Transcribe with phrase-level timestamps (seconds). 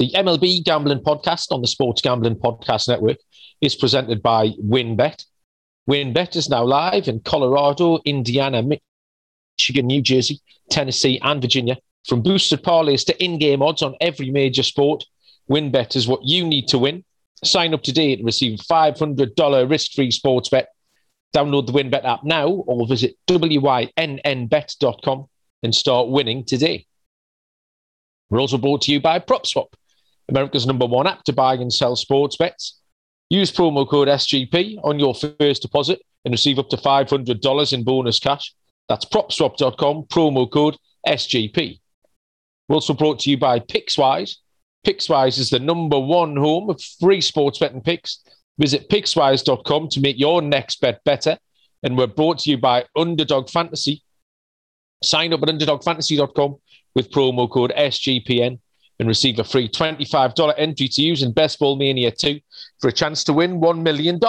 [0.00, 3.18] The MLB Gambling Podcast on the Sports Gambling Podcast Network
[3.60, 5.26] is presented by WynnBET.
[5.90, 10.40] WynnBET is now live in Colorado, Indiana, Michigan, New Jersey,
[10.70, 11.76] Tennessee, and Virginia.
[12.08, 15.04] From boosted parlays to in game odds on every major sport,
[15.50, 17.04] WynnBET is what you need to win.
[17.44, 20.68] Sign up today and receive a $500 risk free sports bet.
[21.36, 25.26] Download the WynnBET app now or visit wynnbet.com
[25.62, 26.86] and start winning today.
[28.30, 29.66] We're also brought to you by PropSwap,
[30.30, 32.80] America's number one app to buy and sell sports bets.
[33.28, 38.18] Use promo code SGP on your first deposit and receive up to $500 in bonus
[38.18, 38.54] cash.
[38.88, 41.80] That's propswap.com, promo code SGP.
[42.68, 44.36] We're also brought to you by Pickswise.
[44.86, 48.22] Pickswise is the number one home of free sports betting picks.
[48.58, 51.38] Visit pickswise.com to make your next bet better.
[51.82, 54.02] And we're brought to you by Underdog Fantasy.
[55.02, 56.56] Sign up at underdogfantasy.com
[56.94, 58.58] with promo code SGPN
[59.00, 62.38] and receive a free $25 entry to use in Best Ball Mania 2
[62.80, 64.20] for a chance to win $1 million.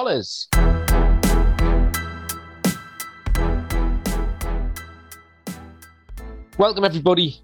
[6.58, 7.42] Welcome, everybody,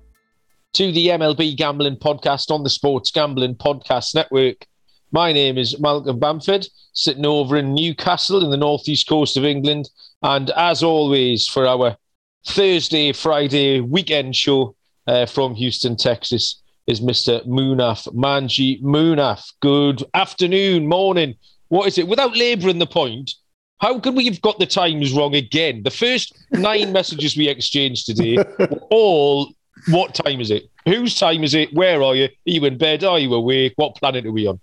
[0.73, 4.65] to the MLB Gambling Podcast on the Sports Gambling Podcast Network.
[5.11, 9.89] My name is Malcolm Bamford, sitting over in Newcastle in the northeast coast of England.
[10.23, 11.97] And as always, for our
[12.45, 14.75] Thursday, Friday weekend show
[15.07, 17.45] uh, from Houston, Texas, is Mr.
[17.45, 18.81] Munaf Manji.
[18.81, 21.35] Munaf, good afternoon, morning.
[21.67, 22.07] What is it?
[22.07, 23.33] Without labouring the point,
[23.79, 25.83] how could we have got the times wrong again?
[25.83, 29.51] The first nine messages we exchanged today were all
[29.89, 30.69] what time is it?
[30.85, 31.73] Whose time is it?
[31.73, 32.25] Where are you?
[32.25, 33.03] Are you in bed?
[33.03, 33.73] Are you awake?
[33.75, 34.59] What planet are we on?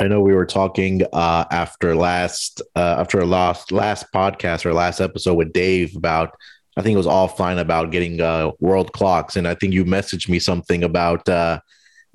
[0.00, 5.00] I know we were talking uh, after last uh, after last last podcast or last
[5.00, 6.34] episode with Dave about
[6.76, 9.84] I think it was all fine about getting uh, world clocks, and I think you
[9.84, 11.60] messaged me something about uh,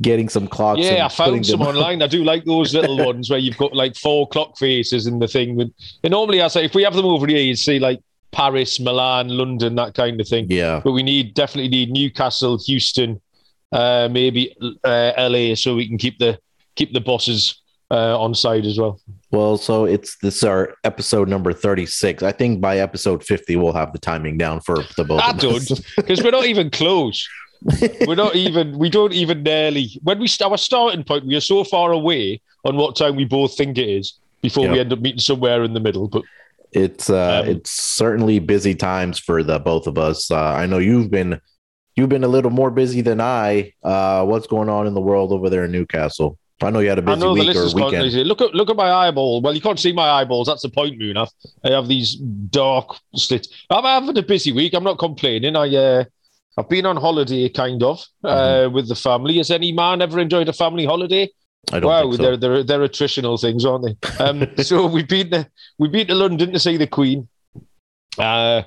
[0.02, 0.82] getting some clocks.
[0.82, 2.02] Yeah, I found some online.
[2.02, 5.28] I do like those little ones where you've got like four clock faces in the
[5.28, 5.62] thing.
[5.62, 8.02] And, and normally, I say if we have them over here, you'd see like
[8.32, 10.48] Paris, Milan, London, that kind of thing.
[10.50, 13.22] Yeah, but we need definitely need Newcastle, Houston,
[13.72, 16.38] uh, maybe uh, LA, so we can keep the
[16.76, 17.62] keep the bosses
[17.92, 19.00] uh, on side as well.
[19.32, 22.24] Well, so it's this is our episode number 36.
[22.24, 25.22] I think by episode 50 we'll have the timing down for the both.
[25.22, 27.28] I don't because we're not even close.
[28.08, 31.42] we're not even we don't even nearly when we start our starting point we are
[31.42, 34.74] so far away on what time we both think it is before yep.
[34.74, 36.24] we end up meeting somewhere in the middle but
[36.72, 40.78] it's uh um, it's certainly busy times for the both of us uh, i know
[40.78, 41.40] you've been
[41.98, 45.34] you've been a little more busy than i uh what's going on in the world
[45.34, 48.14] over there in newcastle I know you had a busy week or weekend.
[48.28, 49.42] Look at look at my eyeball.
[49.42, 50.48] Well, you can't see my eyeballs.
[50.48, 51.18] That's the point, Moon.
[51.18, 51.28] I
[51.64, 53.48] have these dark slits.
[53.70, 54.74] I'm having a busy week.
[54.74, 55.56] I'm not complaining.
[55.56, 56.04] I uh,
[56.58, 58.76] I've been on holiday, kind of, uh, mm-hmm.
[58.76, 59.38] with the family.
[59.38, 61.30] Has any man ever enjoyed a family holiday?
[61.72, 62.18] I don't wow, so.
[62.18, 64.24] they're, they're they're attritional things, aren't they?
[64.24, 67.28] Um, so we've been to, we've been to London to see the Queen.
[68.18, 68.64] Uh,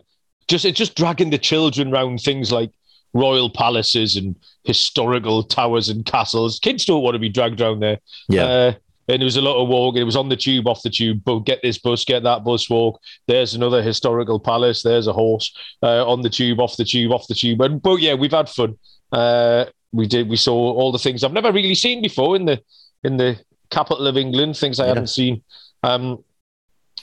[0.48, 2.70] just it's just dragging the children around things like
[3.12, 6.58] royal palaces and historical towers and castles.
[6.58, 7.98] Kids don't want to be dragged around there.
[8.28, 8.44] Yeah.
[8.44, 8.72] Uh,
[9.08, 9.96] and it was a lot of walk.
[9.96, 11.22] It was on the tube, off the tube.
[11.24, 13.00] But get this bus, get that bus, walk.
[13.26, 14.82] There's another historical palace.
[14.82, 17.60] There's a horse uh, on the tube, off the tube, off the tube.
[17.60, 18.78] And but yeah, we've had fun.
[19.10, 20.28] Uh, we did.
[20.28, 22.62] We saw all the things I've never really seen before in the
[23.02, 23.38] in the
[23.70, 24.56] capital of England.
[24.56, 24.88] Things I yeah.
[24.90, 25.42] hadn't seen.
[25.82, 26.24] Um,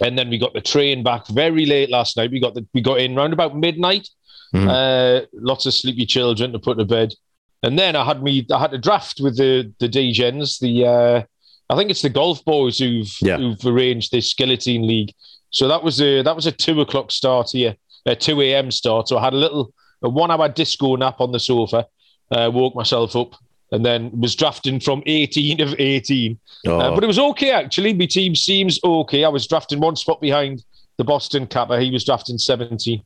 [0.02, 2.31] and then we got the train back very late last night.
[2.31, 4.08] We got the we got in round about midnight.
[4.56, 4.68] Mm-hmm.
[4.68, 7.14] Uh, lots of sleepy children to put to bed.
[7.62, 11.24] And then I had me I had a draft with the the DGens, the uh,
[11.70, 13.38] I think it's the golf boys who've yeah.
[13.38, 15.14] who've arranged this skeleton league.
[15.52, 17.75] So that was a that was a two o'clock start here,
[18.06, 18.72] a two a.m.
[18.72, 19.08] start.
[19.08, 21.86] So I had a little a one hour disco nap on the sofa,
[22.31, 23.36] uh, woke myself up,
[23.72, 26.40] and then was drafting from 18 of 18.
[26.68, 26.80] Oh.
[26.80, 27.94] Uh, but it was okay actually.
[27.94, 29.24] My team seems okay.
[29.24, 30.64] I was drafting one spot behind
[30.97, 31.80] the Boston Capper.
[31.80, 33.02] He was drafting 17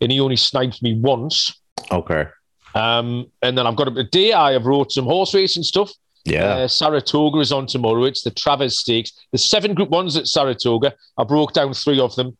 [0.00, 1.60] and he only sniped me once.
[1.90, 2.26] Okay.
[2.74, 4.32] Um, and then I've got a day.
[4.32, 5.90] I have wrote some horse racing stuff.
[6.24, 6.44] Yeah.
[6.44, 8.04] Uh, Saratoga is on tomorrow.
[8.04, 9.12] It's the Travers Stakes.
[9.32, 10.94] The seven Group Ones at Saratoga.
[11.18, 12.36] I broke down three of them.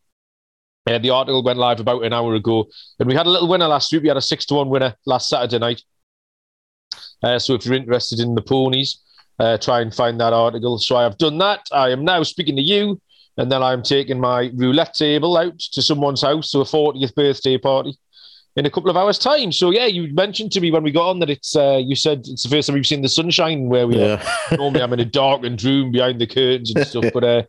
[0.86, 2.66] Uh, the article went live about an hour ago,
[2.98, 4.02] and we had a little winner last week.
[4.02, 5.82] We had a six to one winner last Saturday night.
[7.22, 9.00] Uh, so if you're interested in the ponies,
[9.38, 10.78] uh, try and find that article.
[10.78, 11.60] So I have done that.
[11.72, 13.00] I am now speaking to you
[13.36, 17.58] and then I'm taking my roulette table out to someone's house to a 40th birthday
[17.58, 17.96] party
[18.56, 19.52] in a couple of hours' time.
[19.52, 22.24] So yeah, you mentioned to me when we got on that it's uh, you said
[22.26, 24.22] it's the first time we've seen the sunshine where we yeah.
[24.50, 24.56] are.
[24.56, 27.42] Normally I'm in a darkened room behind the curtains and stuff, but uh,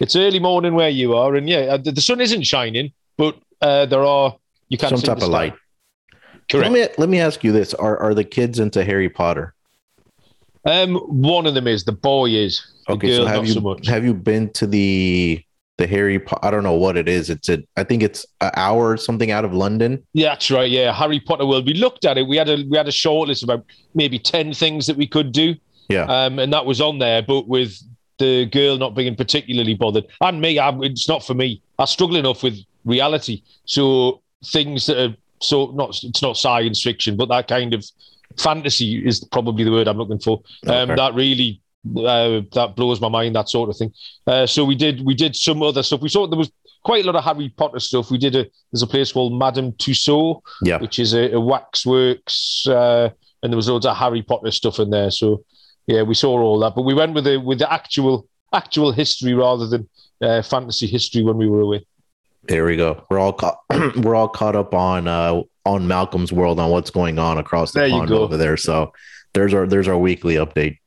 [0.00, 3.36] it's early morning where you are, and yeah, uh, the, the sun isn't shining, but
[3.60, 4.36] uh, there are
[4.68, 5.54] you can't some type of light.
[6.50, 6.70] Correct.
[6.70, 9.54] Let me let me ask you this: Are are the kids into Harry Potter?
[10.66, 12.70] Um, one of them is the boy is.
[12.86, 13.86] The Okay, so have you so much.
[13.86, 15.43] have you been to the
[15.76, 16.18] the Harry?
[16.18, 17.30] Po- I don't know what it is.
[17.30, 20.04] It's a I think it's an hour or something out of London.
[20.12, 20.70] Yeah, that's right.
[20.70, 21.66] Yeah, Harry Potter World.
[21.66, 22.26] We looked at it.
[22.26, 25.32] We had a we had a short list about maybe ten things that we could
[25.32, 25.54] do.
[25.88, 26.04] Yeah.
[26.04, 27.76] Um, and that was on there, but with
[28.18, 31.60] the girl not being particularly bothered, and me, I, it's not for me.
[31.78, 33.42] I struggle enough with reality.
[33.66, 37.84] So things that are so not it's not science fiction, but that kind of
[38.38, 40.40] fantasy is probably the word I'm looking for.
[40.66, 40.94] Um, Okay.
[40.96, 41.60] that really
[41.96, 43.34] uh, that blows my mind.
[43.34, 43.92] That sort of thing.
[44.26, 46.00] Uh, so we did we did some other stuff.
[46.00, 46.50] We saw there was
[46.84, 48.10] quite a lot of Harry Potter stuff.
[48.10, 50.78] We did a there's a place called Madame Tussauds Yeah.
[50.78, 53.10] which is a, a waxworks, uh,
[53.42, 55.10] and there was loads of Harry Potter stuff in there.
[55.10, 55.44] So
[55.86, 59.34] yeah, we saw all that, but we went with the with the actual actual history
[59.34, 59.88] rather than
[60.22, 61.84] uh, fantasy history when we were away.
[62.46, 63.04] There we go.
[63.10, 63.58] We're all caught.
[63.96, 67.80] we're all caught up on uh on Malcolm's world on what's going on across the
[67.80, 68.56] There pond over there.
[68.58, 68.92] So
[69.32, 70.78] there's our there's our weekly update.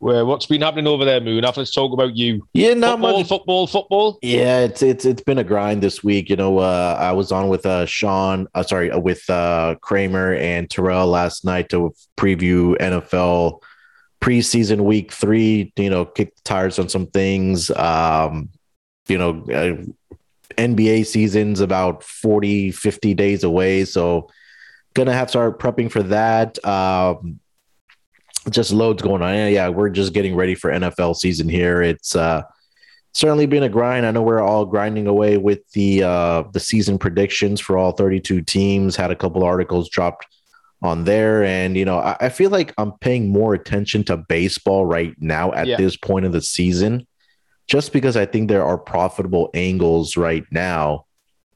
[0.00, 1.44] Where what's been happening over there, Moon?
[1.44, 2.46] After let's talk about you.
[2.52, 3.28] Yeah, not football, much.
[3.28, 4.18] football, football.
[4.22, 6.30] Yeah, it's it's it's been a grind this week.
[6.30, 10.34] You know, uh, I was on with uh, Sean, uh, sorry, uh, with uh, Kramer
[10.34, 13.60] and Terrell last night to preview NFL
[14.20, 15.72] preseason week three.
[15.76, 17.68] You know, kick the tires on some things.
[17.72, 18.50] Um,
[19.08, 19.82] you know, uh,
[20.56, 24.28] NBA season's about 40, 50 days away, so
[24.94, 26.64] gonna have to start prepping for that.
[26.64, 27.40] Um,
[28.50, 29.34] just loads going on.
[29.34, 31.82] Yeah, yeah, we're just getting ready for NFL season here.
[31.82, 32.42] It's uh
[33.14, 34.06] certainly been a grind.
[34.06, 38.42] I know we're all grinding away with the uh, the season predictions for all 32
[38.42, 38.96] teams.
[38.96, 40.26] Had a couple articles dropped
[40.82, 44.86] on there, and you know, I, I feel like I'm paying more attention to baseball
[44.86, 45.76] right now at Yeah.
[45.76, 47.06] this point of the season,
[47.66, 51.06] just because I think there are profitable angles right now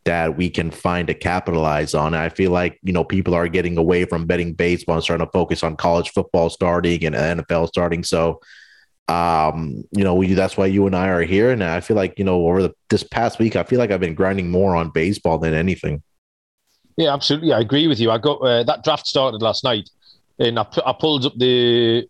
[0.05, 2.15] that we can find to capitalize on.
[2.15, 5.31] I feel like you know people are getting away from betting baseball and starting to
[5.33, 8.05] focus on college football starting and NFL starting.
[8.05, 8.41] So
[9.09, 12.17] um you know we that's why you and i are here and i feel like
[12.21, 14.91] you know over the, this past week i feel like i've been grinding more on
[14.91, 16.01] baseball than anything
[16.97, 17.53] Yeah, absolutely.
[17.53, 18.11] I agree with you.
[18.11, 19.89] I got uh, that draft started last night,
[20.39, 22.07] and I, pu- I pulled up the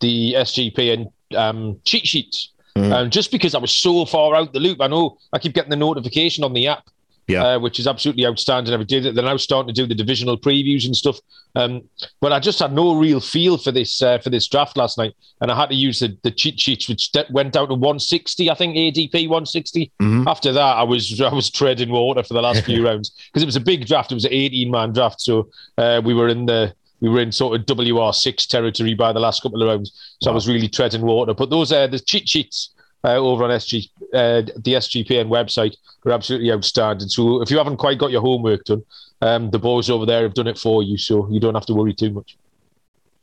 [0.00, 2.52] the SGP and um, cheat sheets.
[2.76, 2.92] Mhm.
[2.92, 5.70] Um, just because I was so far out the loop, I know I keep getting
[5.70, 6.84] the notification on the app,
[7.30, 7.44] Yeah.
[7.54, 9.00] uh, which is absolutely outstanding every day.
[9.00, 11.18] They're now starting to do the divisional previews and stuff.
[11.56, 11.82] Um,
[12.20, 15.14] but I just had no real feel for this uh, for this draft last night,
[15.40, 18.54] and I had to use the, the cheat sheets, which went down to 160, I
[18.54, 19.90] think ADP 160.
[20.00, 20.26] Mhm.
[20.28, 23.46] After that, I was I was treading water for the last few rounds because it
[23.46, 24.12] was a big draft.
[24.12, 25.48] It was an 18 man draft, so
[25.78, 29.42] uh, we were in the we were in sort of WR6 territory by the last
[29.42, 29.90] couple of rounds.
[30.22, 31.32] So I was really treading water.
[31.34, 32.70] But those are the cheat sheets
[33.04, 35.76] uh, over on SG uh, the SGPN website.
[36.06, 37.08] Are absolutely outstanding.
[37.08, 38.82] So if you haven't quite got your homework done,
[39.20, 41.74] um, the boys over there have done it for you, so you don't have to
[41.74, 42.38] worry too much.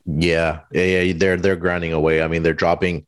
[0.06, 2.22] yeah yeah yeah they're they're grinding away.
[2.22, 3.06] I mean they're dropping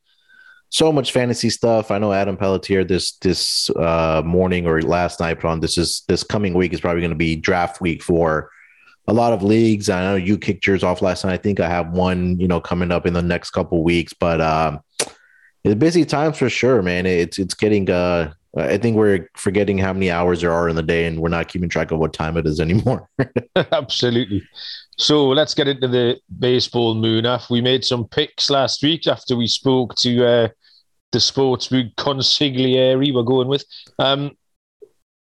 [0.70, 1.90] so much fantasy stuff.
[1.90, 6.02] I know adam pelletier this this uh morning or last night put on this is
[6.08, 8.50] this coming week is probably going to be draft week for
[9.08, 9.88] a lot of leagues.
[9.88, 11.32] I know you kicked yours off last night.
[11.32, 14.40] I think i have one you know coming up in the next couple weeks but
[14.40, 14.80] um
[15.64, 19.92] it's busy times for sure man it's it's getting uh I think we're forgetting how
[19.92, 22.36] many hours there are in the day, and we're not keeping track of what time
[22.36, 23.08] it is anymore.
[23.56, 24.42] Absolutely.
[24.98, 27.48] So let's get into the baseball Munaf.
[27.48, 30.48] We made some picks last week after we spoke to uh,
[31.12, 33.64] the sportsbook consigliere we're going with.
[33.98, 34.32] Um,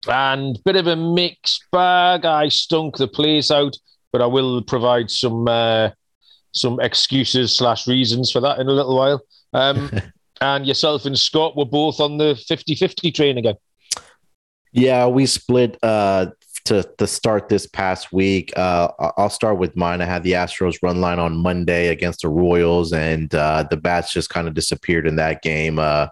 [0.07, 2.25] and bit of a mixed bag.
[2.25, 3.77] I stunk the place out,
[4.11, 5.91] but I will provide some uh,
[6.51, 9.21] some excuses slash reasons for that in a little while.
[9.53, 9.91] Um,
[10.41, 13.55] and yourself and Scott were both on the 50-50 train again.
[14.71, 16.27] Yeah, we split uh
[16.65, 18.51] to to start this past week.
[18.57, 20.01] Uh I'll start with mine.
[20.01, 24.11] I had the Astros run line on Monday against the Royals, and uh the bats
[24.11, 25.77] just kind of disappeared in that game.
[25.77, 26.07] Uh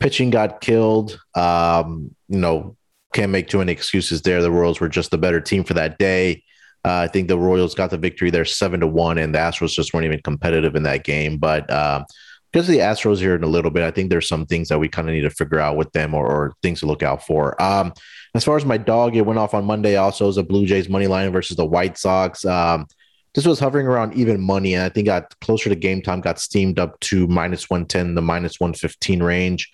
[0.00, 1.20] pitching got killed.
[1.34, 2.76] Um, you know,
[3.14, 4.42] can't make too many excuses there.
[4.42, 6.42] The Royals were just the better team for that day.
[6.84, 9.74] Uh, I think the Royals got the victory there seven to one, and the Astros
[9.74, 11.36] just weren't even competitive in that game.
[11.38, 12.06] But um
[12.52, 14.78] because of the Astros here in a little bit, I think there's some things that
[14.78, 17.24] we kind of need to figure out with them or, or things to look out
[17.24, 17.60] for.
[17.60, 17.94] Um,
[18.34, 19.96] as far as my dog, it went off on Monday.
[19.96, 22.44] Also, as a Blue Jays money line versus the White Sox.
[22.44, 22.86] Um,
[23.34, 26.38] this was hovering around even money, and I think got closer to game time, got
[26.38, 29.70] steamed up to minus one ten, the minus one fifteen range,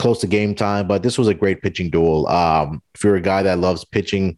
[0.00, 0.88] close to game time.
[0.88, 2.26] But this was a great pitching duel.
[2.26, 4.36] Um, if you're a guy that loves pitching,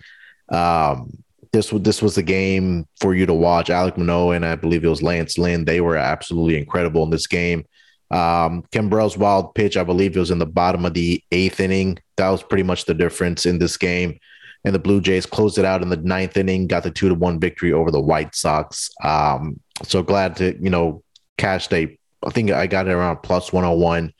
[0.50, 3.68] um, this was this was the game for you to watch.
[3.68, 5.64] Alek Manoah and I believe it was Lance Lynn.
[5.64, 7.64] They were absolutely incredible in this game.
[8.10, 11.98] Um, Kimbrel's wild pitch, I believe it was in the bottom of the eighth inning.
[12.16, 14.18] That was pretty much the difference in this game.
[14.64, 17.14] And the Blue Jays closed it out in the ninth inning, got the two to
[17.14, 18.90] one victory over the White Sox.
[19.04, 21.02] Um, so glad to, you know,
[21.36, 21.96] cashed a.
[22.26, 24.12] I think I got it around plus 101.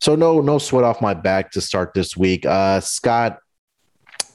[0.00, 2.46] So no no sweat off my back to start this week.
[2.46, 3.38] Uh, Scott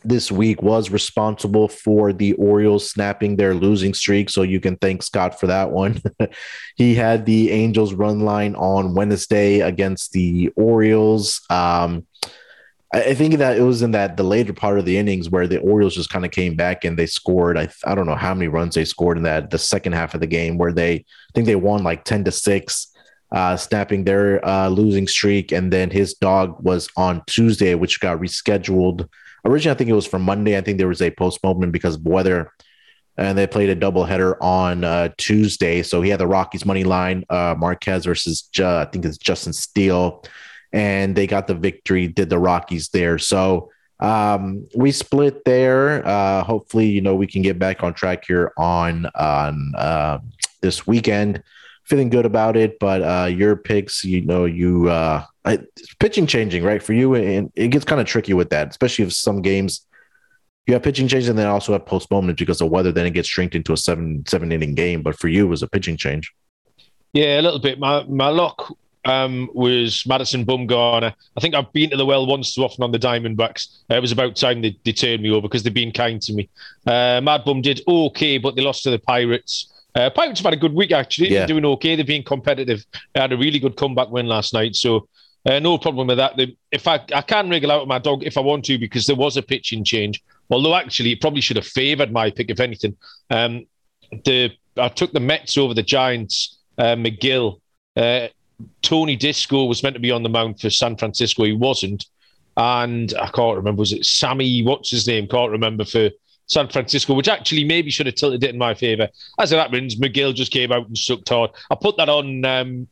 [0.06, 4.30] this week was responsible for the Orioles snapping their losing streak.
[4.30, 6.02] So you can thank Scott for that one.
[6.76, 11.42] he had the Angels run line on Wednesday against the Orioles.
[11.50, 12.06] Um,
[12.94, 15.60] I think that it was in that the later part of the innings where the
[15.60, 17.58] Orioles just kind of came back and they scored.
[17.58, 20.20] I, I don't know how many runs they scored in that the second half of
[20.20, 22.94] the game where they I think they won like 10 to 6
[23.34, 25.52] uh, snapping their uh, losing streak.
[25.52, 29.10] And then his dog was on Tuesday, which got rescheduled.
[29.46, 30.58] Originally, I think it was for Monday.
[30.58, 32.52] I think there was a postponement because of weather.
[33.18, 35.84] And they played a doubleheader on uh, Tuesday.
[35.84, 39.54] So he had the Rockies money line, uh, Marquez versus, Ju- I think it's Justin
[39.54, 40.24] Steele.
[40.72, 43.20] And they got the victory, did the Rockies there.
[43.20, 43.70] So
[44.00, 46.06] um, we split there.
[46.08, 50.18] Uh, hopefully, you know, we can get back on track here on, on uh,
[50.62, 51.44] this weekend
[51.86, 52.80] feeling good about it.
[52.80, 55.26] But uh, your picks, you know, you uh,
[56.00, 59.14] pitching changing right for you, and it gets kind of tricky with that, especially if
[59.14, 59.86] some games
[60.66, 62.92] you have pitching change and then also have postponement because of weather.
[62.92, 65.02] Then it gets shrinked into a seven seven inning game.
[65.02, 66.34] But for you, it was a pitching change.
[67.12, 67.80] Yeah, a little bit.
[67.80, 68.72] My my lock
[69.06, 71.14] um, was Madison Bumgarner.
[71.36, 73.80] I think I've been to the well once too often on the Diamondbacks.
[73.90, 76.34] Uh, it was about time they, they turned me over because they've been kind to
[76.34, 76.50] me.
[76.88, 79.73] Uh, Mad Bum did okay, but they lost to the Pirates.
[79.96, 81.30] Uh, Pirates have had a good week actually.
[81.30, 81.40] Yeah.
[81.40, 81.96] They're doing okay.
[81.96, 82.86] They've been competitive.
[83.14, 85.08] They had a really good comeback win last night, so
[85.46, 86.38] uh, no problem with that.
[86.38, 89.06] They, if I I can wriggle out of my dog if I want to because
[89.06, 90.24] there was a pitching change.
[90.50, 92.96] Although actually it probably should have favoured my pick if anything.
[93.30, 93.66] Um,
[94.26, 96.58] the I took the Mets over the Giants.
[96.76, 97.60] Uh, Megill,
[97.96, 98.28] uh,
[98.82, 101.44] Tony Disco was meant to be on the mound for San Francisco.
[101.44, 102.06] He wasn't,
[102.58, 103.82] and I can't remember.
[103.82, 104.64] Was it Sammy?
[104.64, 105.28] What's his name?
[105.28, 106.10] Can't remember for
[106.48, 109.10] San Francisco, which actually maybe should have tilted it in my favour.
[109.40, 111.52] As it happens, Megill just came out and sucked hard.
[111.72, 112.88] I put that on um,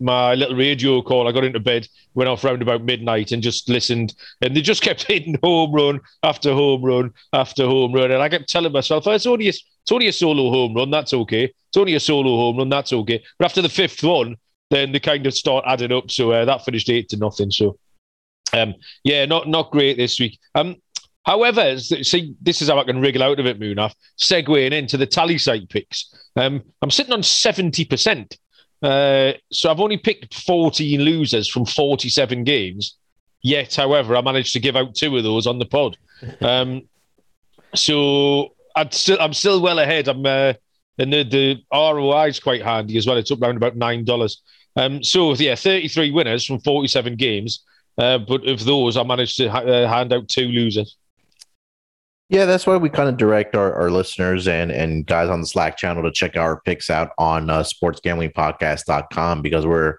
[0.00, 1.28] my little radio call.
[1.28, 4.14] I got into bed, went off around about midnight, and just listened.
[4.40, 8.10] And they just kept hitting home run after home run after home run.
[8.10, 10.90] And I kept telling myself, it's only a, it's only a solo home run.
[10.90, 11.44] That's okay.
[11.44, 12.68] It's only a solo home run.
[12.68, 13.22] That's okay.
[13.38, 14.36] But after the fifth one,
[14.70, 16.10] then they kind of start adding up.
[16.10, 17.50] So uh, that finished eight to nothing.
[17.50, 17.78] So.
[18.52, 20.38] Um, yeah, not not great this week.
[20.54, 20.76] Um,
[21.24, 25.06] However, see, this is how I can wriggle out of it, Munaf, segueing into the
[25.06, 26.14] Tallysight picks.
[26.36, 28.36] Um, I'm sitting on 70%.
[28.82, 32.98] Uh, so I've only picked 14 losers from 47 games.
[33.42, 35.96] Yet, however, I managed to give out two of those on the pod.
[36.40, 36.82] Um,
[37.74, 40.08] so I'm still, I'm still well ahead.
[40.08, 40.54] I'm, uh,
[40.98, 43.16] and the, the ROI is quite handy as well.
[43.16, 44.36] It's up around about $9.
[44.76, 47.64] Um, so, yeah, 33 winners from 47 games.
[47.98, 50.96] Uh, but of those, I managed to ha- uh, hand out two losers.
[52.30, 55.46] Yeah, that's why we kind of direct our, our listeners and, and guys on the
[55.46, 59.98] Slack channel to check our picks out on uh, sportsgamblingpodcast.com because we're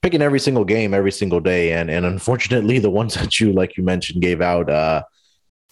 [0.00, 1.72] picking every single game every single day.
[1.72, 5.02] And, and unfortunately, the ones that you, like you mentioned, gave out uh,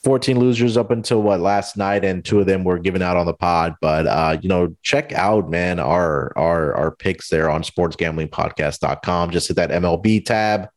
[0.02, 3.26] 14 losers up until what last night, and two of them were given out on
[3.26, 3.76] the pod.
[3.80, 9.30] But, uh, you know, check out, man, our, our, our picks there on sportsgamblingpodcast.com.
[9.30, 10.68] Just hit that MLB tab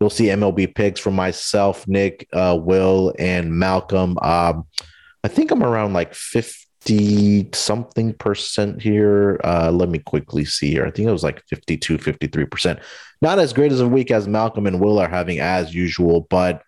[0.00, 4.18] You'll see MLB picks from myself, Nick, uh, Will, and Malcolm.
[4.20, 4.66] Um,
[5.22, 9.40] I think I'm around like 50 something percent here.
[9.42, 10.84] Uh, let me quickly see here.
[10.84, 12.82] I think it was like 52, 53%.
[13.22, 16.62] Not as great as a week as Malcolm and Will are having as usual, but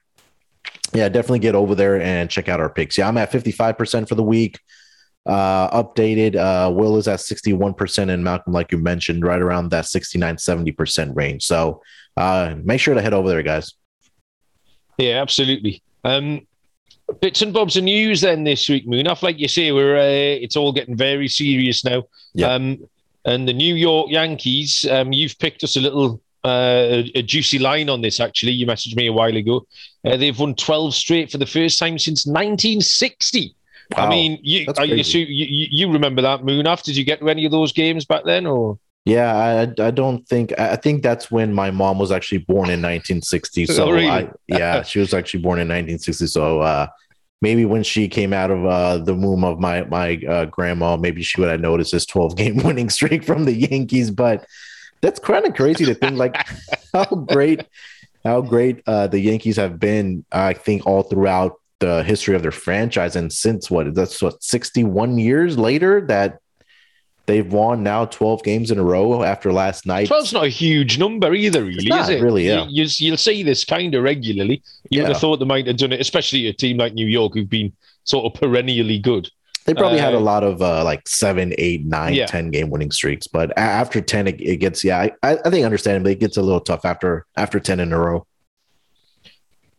[0.95, 2.97] yeah, definitely get over there and check out our picks.
[2.97, 4.59] Yeah, I'm at 55% for the week.
[5.27, 6.37] Uh, updated.
[6.37, 11.17] Uh, Will is at 61%, and Malcolm, like you mentioned, right around that 69, 70%
[11.17, 11.45] range.
[11.45, 11.83] So
[12.17, 13.75] uh, make sure to head over there, guys.
[14.99, 15.83] Yeah, absolutely.
[16.05, 16.47] Um,
[17.21, 19.23] bits and bobs of news then this week, Munaf.
[19.23, 22.05] Like you say, we're uh, it's all getting very serious now.
[22.35, 22.53] Yeah.
[22.53, 22.79] Um,
[23.25, 27.59] and the New York Yankees, um, you've picked us a little uh, a, a, juicy
[27.59, 28.21] line on this.
[28.21, 29.67] Actually, you messaged me a while ago.
[30.05, 33.53] Uh, they've won 12 straight for the first time since 1960.
[33.97, 34.07] Wow.
[34.07, 36.85] I mean, you, you, you, you remember that Munaf?
[36.85, 38.79] Did you get to any of those games back then, or?
[39.07, 42.83] Yeah, I, I don't think I think that's when my mom was actually born in
[42.83, 43.67] 1960.
[43.67, 44.09] So really?
[44.09, 46.27] I, yeah, she was actually born in 1960.
[46.27, 46.89] So uh,
[47.41, 51.23] maybe when she came out of uh, the womb of my my uh, grandma, maybe
[51.23, 54.11] she would have noticed this 12 game winning streak from the Yankees.
[54.11, 54.45] But
[55.03, 56.37] that's kind of crazy to think like
[56.93, 57.65] how great
[58.25, 60.25] how great uh, the Yankees have been.
[60.33, 65.19] I think all throughout the history of their franchise, and since what that's what 61
[65.19, 66.41] years later that
[67.27, 70.09] They've won now 12 games in a row after last night.
[70.09, 72.23] 12's not a huge number either, really, is it?
[72.23, 72.67] Really, yeah.
[72.69, 74.63] You, will you, see this kind of regularly.
[74.91, 75.03] You yeah.
[75.03, 77.51] would have thought they might have done it, especially a team like New York, who've
[77.51, 77.73] been
[78.05, 79.29] sort of perennially good.
[79.65, 82.27] They probably had a Uh, lot of uh, like seven, eight, nine, Yeah.
[82.27, 86.13] 10 game winning streaks, but after 10, it, it gets, yeah, I, I think understandably
[86.13, 88.25] it gets a little tough after after 10 in a row.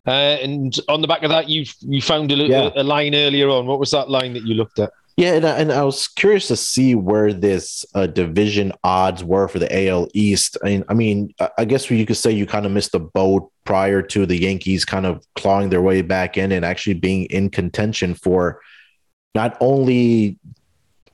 [0.06, 0.12] Uh,
[0.42, 2.70] and on the back of that, you you found a, Yeah.
[2.76, 3.66] a, line earlier on.
[3.66, 4.92] What was that line that you looked at?
[5.18, 9.48] Yeah, and I, and I was curious to see where this uh, division odds were
[9.48, 10.58] for the AL East.
[10.64, 13.52] I mean, I mean, I- guess you could say you kind of missed the boat
[13.64, 17.50] prior to the Yankees kind of clawing their way back in and actually being in
[17.50, 18.62] contention for
[19.34, 20.38] not only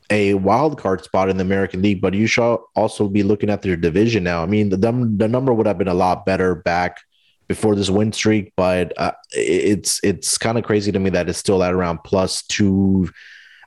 [0.10, 3.62] a wild card spot in the American League, but you should also be looking at
[3.62, 4.43] their division now.
[4.43, 7.00] I mean, the the number would have been a lot better back
[7.48, 11.39] before this win streak, but uh, it's it's kind of crazy to me that it's
[11.39, 13.10] still at around plus two.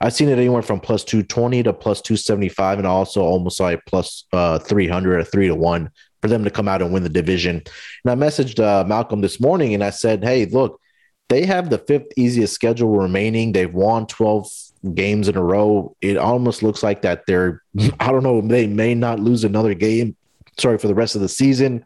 [0.01, 4.25] I've seen it anywhere from plus 220 to plus 275, and also almost like plus
[4.33, 5.91] uh, 300 or three to one
[6.23, 7.63] for them to come out and win the division.
[8.05, 10.81] And I messaged uh, Malcolm this morning and I said, Hey, look,
[11.29, 13.53] they have the fifth easiest schedule remaining.
[13.53, 14.49] They've won 12
[14.95, 15.97] games in a row.
[16.01, 17.63] It almost looks like that they're,
[18.01, 20.17] I don't know, they may not lose another game.
[20.59, 21.85] Sorry for the rest of the season.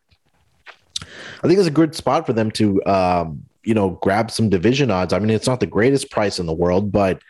[1.42, 4.90] I think it's a good spot for them to, um, you know, grab some division
[4.90, 5.12] odds.
[5.12, 7.22] I mean, it's not the greatest price in the world, but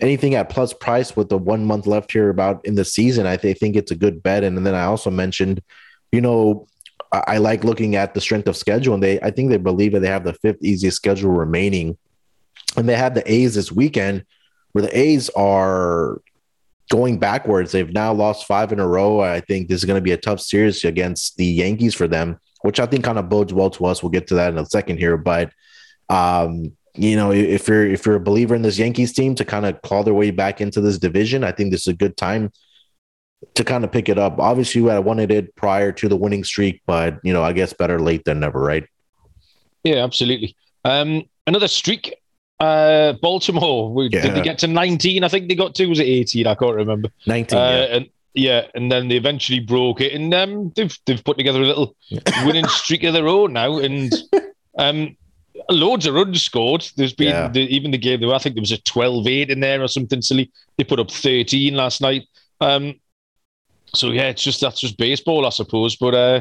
[0.00, 3.36] anything at plus price with the one month left here about in the season, I
[3.36, 4.44] th- think it's a good bet.
[4.44, 5.62] And then I also mentioned,
[6.12, 6.66] you know,
[7.12, 9.92] I, I like looking at the strength of schedule, and they I think they believe
[9.92, 11.96] that they have the fifth easiest schedule remaining,
[12.76, 14.24] and they have the A's this weekend,
[14.72, 16.20] where the A's are
[16.90, 17.72] going backwards.
[17.72, 19.20] They've now lost five in a row.
[19.20, 22.38] I think this is going to be a tough series against the Yankees for them,
[22.62, 24.02] which I think kind of bodes well to us.
[24.02, 25.52] We'll get to that in a second here, but
[26.08, 29.66] um, you know, if you're if you're a believer in this Yankees team to kind
[29.66, 32.52] of claw their way back into this division, I think this is a good time
[33.54, 34.38] to kind of pick it up.
[34.38, 38.00] Obviously, I wanted it prior to the winning streak, but you know, I guess better
[38.00, 38.86] late than never, right?
[39.84, 40.56] Yeah, absolutely.
[40.84, 42.14] Um, another streak.
[42.58, 43.92] Uh, Baltimore.
[43.92, 45.22] We, Did they get to 19?
[45.22, 45.86] I think they got to.
[45.86, 46.46] Was it 18?
[46.46, 47.10] I can't remember.
[47.26, 47.58] Nineteen.
[47.58, 47.96] Uh, yeah.
[47.96, 51.66] and yeah, and then they eventually broke it, and um, they've they've put together a
[51.66, 51.96] little
[52.44, 54.12] winning streak of their own now, and
[54.78, 55.16] um,
[55.70, 56.88] loads of runs scored.
[56.96, 57.48] There's been Yeah.
[57.48, 58.22] the, even the game.
[58.30, 60.50] I think there was a 12-8 in there or something silly.
[60.78, 62.22] They put up 13 last night.
[62.60, 62.94] Um,
[63.94, 65.96] so yeah, it's just that's just baseball, I suppose.
[65.96, 66.40] But uh,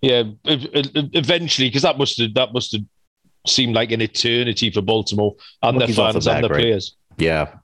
[0.00, 2.82] yeah, ev- ev- eventually, because that must have that must have
[3.46, 6.96] seemed like an eternity for Baltimore and Monkey's their the fans and their players.
[7.18, 7.54] Yeah.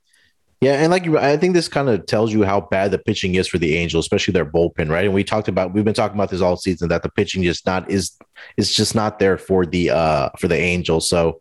[0.62, 3.34] Yeah, and like you, I think this kind of tells you how bad the pitching
[3.34, 5.04] is for the Angels, especially their bullpen, right?
[5.04, 7.66] And we talked about, we've been talking about this all season that the pitching just
[7.66, 8.12] not is
[8.56, 11.10] is just not there for the uh for the Angels.
[11.10, 11.40] So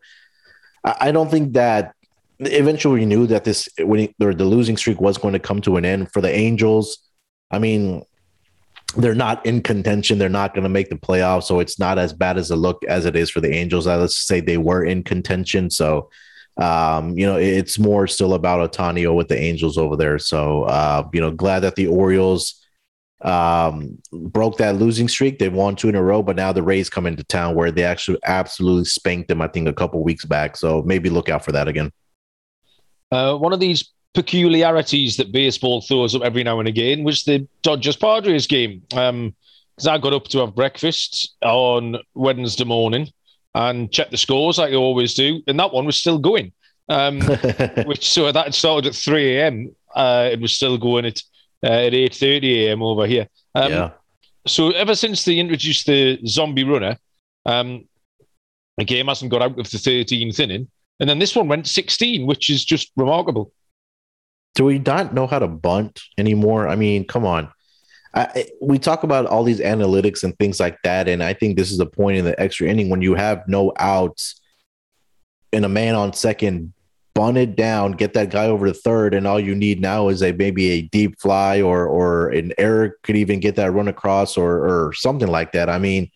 [0.84, 1.94] I, I don't think that
[2.40, 5.86] eventually we knew that this when the, losing streak was going to come to an
[5.86, 6.98] end for the Angels.
[7.52, 8.04] I mean,
[8.98, 10.18] they're not in contention.
[10.18, 12.84] They're not going to make the playoffs, so it's not as bad as a look
[12.86, 13.88] as it is for the Angels.
[13.88, 16.10] Uh, Let's say they were in contention, so
[16.58, 20.18] um, you know, it's more still about Otanio with the Angels over there.
[20.20, 22.62] So, uh, you know, glad that the Orioles
[23.22, 25.40] um, broke that losing streak.
[25.40, 27.84] They've won two in a row, but now the Rays come into town where they
[27.84, 30.56] actually absolutely spanked them, I think, a couple weeks back.
[30.56, 31.92] So maybe look out for that again.
[33.12, 37.46] Uh, one of these peculiarities that baseball throws up every now and again was the
[37.64, 38.82] Dodgers Padres game.
[38.90, 43.12] Because I got up to have breakfast on Wednesday morning
[43.56, 46.52] and check the scores like you always do, and that one was still going.
[46.88, 47.20] Um,
[47.86, 49.76] which so that started at 3 a.m.
[49.96, 51.20] Uh, it was still going at
[51.64, 52.84] uh, at 8:30 a.m.
[52.84, 53.28] over here.
[53.56, 53.90] Um, yeah.
[54.46, 56.98] So ever since they introduced the zombie runner,
[57.46, 57.86] um,
[58.78, 60.68] the game hasn't got out of the 13th inning,
[61.00, 63.52] and then this one went 16, which is just remarkable.
[64.54, 66.68] Do we not know how to bunt anymore?
[66.68, 67.50] I mean, come on.
[68.16, 71.72] I, we talk about all these analytics and things like that, and I think this
[71.72, 74.40] is the point in the extra inning when you have no outs
[75.52, 76.72] and a man on second,
[77.14, 80.24] bunt it down, get that guy over to third, and all you need now is
[80.24, 84.38] a maybe a deep fly or or an error could even get that run across
[84.38, 85.70] or or something like that.
[85.70, 86.10] I mean,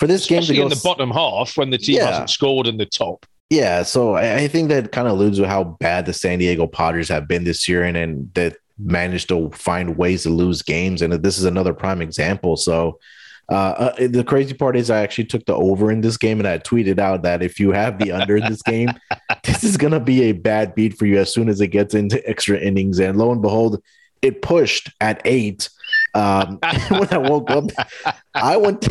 [0.00, 2.06] for this game to Especially go in the bottom half when the team Yeah.
[2.06, 3.26] hasn't scored in the top.
[3.48, 6.66] yeah, so I, I think that kind of alludes to how bad the San Diego
[6.66, 11.02] Padres have been this year, and and that managed to find ways to lose games,
[11.02, 12.56] and this is another prime example.
[12.56, 12.98] So.
[13.48, 16.48] Uh, uh, the crazy part is I actually took the over in this game and
[16.48, 18.88] I tweeted out that if you have the under in this game,
[19.44, 21.94] this is going to be a bad beat for you as soon as it gets
[21.94, 22.98] into extra innings.
[22.98, 23.80] And lo and behold,
[24.20, 25.68] it pushed at eight.
[26.14, 26.58] Um,
[26.88, 27.70] when I woke up,
[28.34, 28.88] I went,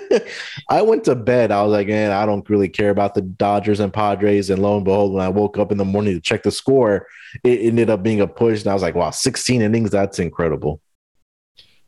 [0.68, 1.50] I went to bed.
[1.50, 4.50] I was like, man, I don't really care about the Dodgers and Padres.
[4.50, 7.06] And lo and behold, when I woke up in the morning to check the score,
[7.44, 8.60] it ended up being a push.
[8.60, 9.90] And I was like, wow, 16 innings.
[9.90, 10.80] That's incredible.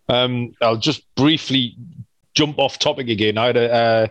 [0.09, 1.77] Um, I'll just briefly
[2.35, 3.39] jump off topic again.
[3.39, 4.07] I had a, uh,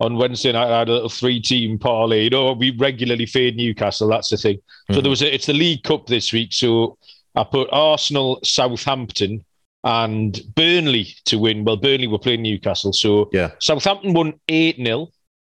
[0.00, 0.72] on Wednesday night.
[0.72, 2.24] I had a little three-team parlay.
[2.24, 4.08] You know, we regularly fade Newcastle.
[4.08, 4.56] That's the thing.
[4.56, 4.94] Mm-hmm.
[4.94, 6.52] So there was a, it's the League Cup this week.
[6.52, 6.98] So
[7.34, 9.44] I put Arsenal, Southampton,
[9.84, 11.64] and Burnley to win.
[11.64, 15.08] Well, Burnley were playing Newcastle, so yeah, Southampton won eight 0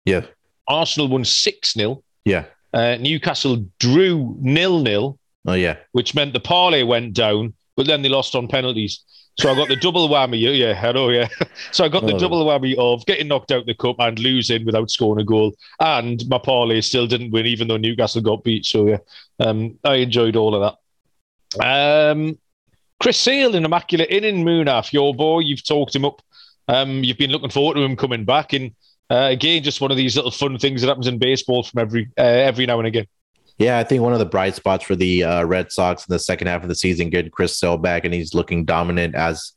[0.05, 0.23] Yeah,
[0.69, 5.19] Arsenal won six 0 Yeah, uh, Newcastle drew nil nil.
[5.47, 9.03] Oh yeah, which meant the parlay went down, but then they lost on penalties.
[9.39, 10.59] So I got the double whammy.
[10.59, 11.09] Yeah, I know.
[11.09, 11.29] Yeah.
[11.73, 12.19] So I got the oh.
[12.19, 16.23] double whammy of getting knocked out the cup and losing without scoring a goal, and
[16.29, 18.67] my parlay still didn't win, even though Newcastle got beat.
[18.67, 18.99] So yeah,
[19.41, 20.77] um, I enjoyed all of
[21.57, 22.11] that.
[22.13, 22.39] Um,
[23.03, 25.41] Chris Sale in immaculate inning, Munaf, your boy.
[25.41, 26.23] You've talked him up.
[26.69, 28.71] Um, you've been looking forward to him coming back, and
[29.11, 32.09] uh, again, just one of these little fun things that happens in baseball from every
[32.17, 33.09] uh, every now and again.
[33.59, 36.21] Yeah, I think one of the bright spots for the uh, Red Sox in the
[36.21, 39.51] second half of the season, getting Chris Sale back, and he's looking dominant as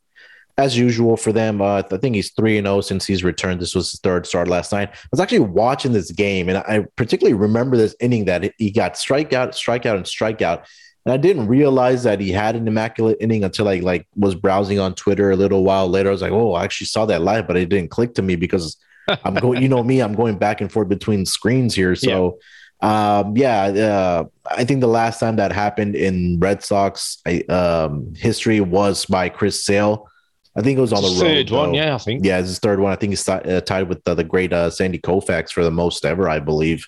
[0.58, 1.62] as usual for them.
[1.62, 3.60] Uh, I think he's three and zero oh since he's returned.
[3.60, 4.88] This was his third start last night.
[4.92, 8.94] I was actually watching this game, and I particularly remember this inning that he got
[8.94, 10.66] strikeout, strikeout, and strikeout.
[11.06, 14.78] And I didn't realize that he had an immaculate inning until I like was browsing
[14.78, 16.10] on Twitter a little while later.
[16.10, 18.36] I was like, oh, I actually saw that live, but it didn't click to me
[18.36, 18.76] because
[19.24, 21.96] I'm going, you know me, I'm going back and forth between screens here.
[21.96, 22.36] So.
[22.38, 22.42] Yeah
[22.80, 28.60] um, yeah, uh, I think the last time that happened in Red Sox um, history
[28.60, 30.08] was by Chris Sale.
[30.56, 31.72] I think it was on the third road, one.
[31.72, 31.78] Though.
[31.78, 32.24] Yeah, I think.
[32.24, 32.92] Yeah, it's his third one.
[32.92, 36.04] I think he's uh, tied with the, the great uh, Sandy Koufax for the most
[36.04, 36.86] ever, I believe.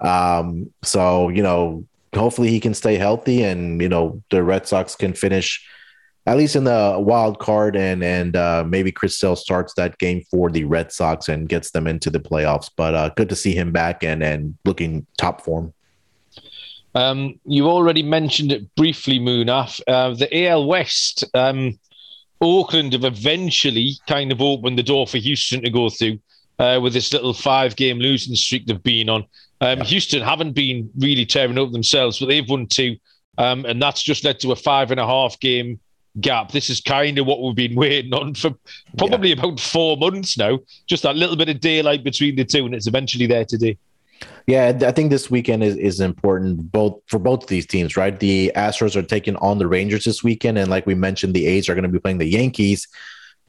[0.00, 4.94] Um, so you know, hopefully he can stay healthy, and you know the Red Sox
[4.94, 5.64] can finish
[6.28, 10.22] at least in the wild card, and and uh, maybe Chris Sale starts that game
[10.30, 12.70] for the Red Sox and gets them into the playoffs.
[12.76, 15.72] But uh, good to see him back and and looking top form.
[16.94, 19.80] Um, you already mentioned it briefly, Munaf.
[19.86, 21.78] Uh, the AL West, um,
[22.42, 26.18] Oakland have eventually kind of opened the door for Houston to go through
[26.58, 29.24] uh, with this little five-game losing streak they've been on.
[29.60, 29.80] Um.
[29.80, 32.96] Houston haven't been really tearing up themselves, but they've won two,
[33.38, 35.80] um, and that's just led to a five and a half game
[36.20, 36.52] gap.
[36.52, 38.54] This is kind of what we've been waiting on for
[38.96, 39.36] probably yeah.
[39.38, 40.58] about four months now.
[40.86, 43.78] Just that little bit of daylight between the two, and it's eventually there today.
[44.46, 48.18] Yeah, I think this weekend is, is important both for both of these teams, right?
[48.18, 51.68] The Astros are taking on the Rangers this weekend, and like we mentioned, the A's
[51.68, 52.88] are going to be playing the Yankees.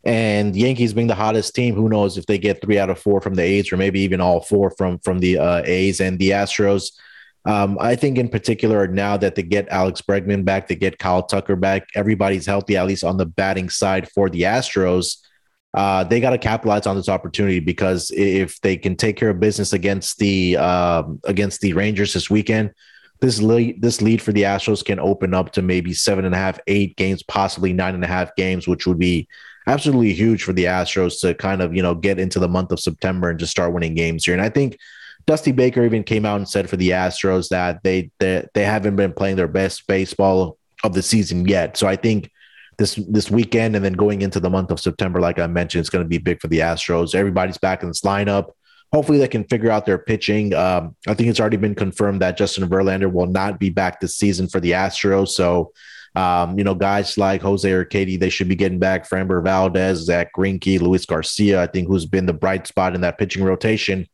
[0.03, 3.19] And Yankees being the hottest team, who knows if they get three out of four
[3.21, 6.29] from the A's or maybe even all four from from the uh, A's and the
[6.29, 6.91] Astros
[7.45, 11.23] um, I think in particular now that they get Alex Bregman back, they get Kyle
[11.23, 15.17] Tucker back, everybody's healthy, at least on the batting side for the Astros.
[15.73, 19.39] Uh, they got to capitalize on this opportunity because if they can take care of
[19.39, 22.73] business against the um, against the Rangers this weekend,
[23.21, 26.37] this lead this lead for the Astros can open up to maybe seven and a
[26.37, 29.27] half, eight games, possibly nine and a half games, which would be
[29.69, 32.79] absolutely huge for the Astros to kind of you know get into the month of
[32.79, 34.33] September and just start winning games here.
[34.33, 34.77] And I think
[35.25, 38.95] Dusty Baker even came out and said for the Astros that they they, they haven't
[38.95, 41.77] been playing their best baseball of the season yet.
[41.77, 42.31] So I think
[42.77, 45.89] this this weekend and then going into the month of September, like I mentioned, it's
[45.89, 47.13] going to be big for the Astros.
[47.13, 48.51] Everybody's back in this lineup.
[48.91, 50.55] Hopefully, they can figure out their pitching.
[50.55, 54.15] Um, I think it's already been confirmed that Justin Verlander will not be back this
[54.15, 55.27] season for the Astros.
[55.27, 55.73] So,
[56.15, 59.07] um, you know, guys like Jose Urquidy, they should be getting back.
[59.07, 63.17] Framber Valdez, Zack Greinke, Luis Garcia, I think, who's been the bright spot in that
[63.17, 64.07] pitching rotation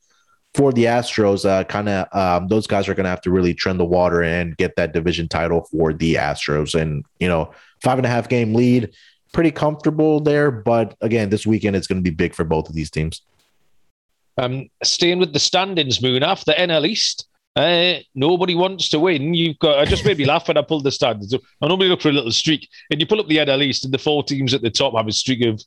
[0.55, 3.53] for the Astros, uh, kind of um, those guys are going to have to really
[3.53, 6.79] trend the water and get that division title for the Astros.
[6.79, 7.51] And, you know,
[7.83, 8.93] five and a half game lead,
[9.33, 10.51] pretty comfortable there.
[10.51, 13.21] But again, this weekend it's going to be big for both of these teams.
[14.37, 17.27] Um, staying with the standings, Munaf the NL East.
[17.55, 19.33] Uh, nobody wants to win.
[19.33, 19.79] You've got.
[19.79, 21.33] I just made me laugh when I pulled the standings.
[21.33, 23.93] I normally look for a little streak, and you pull up the NL East, and
[23.93, 25.61] the four teams at the top have a streak of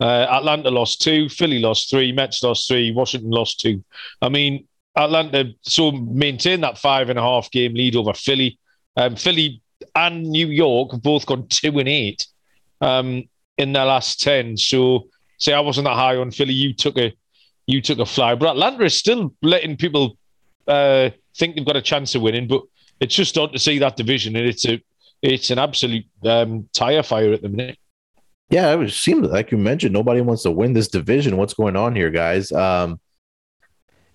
[0.00, 3.84] uh, Atlanta lost two, Philly lost three, Mets lost three, Washington lost two.
[4.22, 8.58] I mean, Atlanta so maintain that five and a half game lead over Philly.
[8.96, 9.60] Um, Philly
[9.94, 12.26] and New York have both gone two and eight
[12.80, 13.24] um,
[13.58, 14.56] in their last ten.
[14.56, 16.54] So, say I wasn't that high on Philly.
[16.54, 17.12] You took a
[17.66, 20.16] you took a fly, but Atlanta is still letting people
[20.66, 22.48] uh, think they've got a chance of winning.
[22.48, 22.62] But
[23.00, 24.80] it's just odd to see that division, and it's a
[25.22, 27.78] it's an absolute um, tire fire at the minute.
[28.50, 31.36] Yeah, it seems like you mentioned nobody wants to win this division.
[31.36, 32.52] What's going on here, guys?
[32.52, 33.00] Um,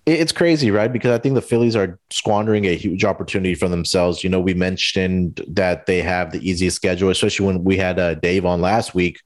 [0.06, 0.92] it, it's crazy, right?
[0.92, 4.22] Because I think the Phillies are squandering a huge opportunity for themselves.
[4.22, 8.14] You know, we mentioned that they have the easiest schedule, especially when we had uh,
[8.14, 9.20] Dave on last week.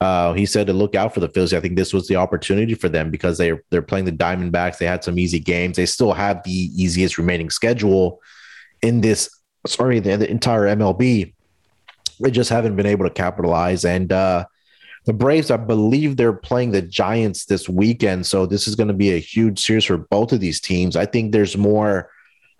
[0.00, 1.54] Uh, he said to look out for the Phillies.
[1.54, 4.78] I think this was the opportunity for them because they they're playing the Diamondbacks.
[4.78, 5.76] They had some easy games.
[5.76, 8.20] They still have the easiest remaining schedule
[8.82, 9.30] in this.
[9.66, 11.32] Sorry, the, the entire MLB
[12.20, 13.84] they just haven't been able to capitalize.
[13.84, 14.46] And uh,
[15.04, 18.26] the Braves, I believe they're playing the Giants this weekend.
[18.26, 20.96] So this is going to be a huge series for both of these teams.
[20.96, 22.10] I think there's more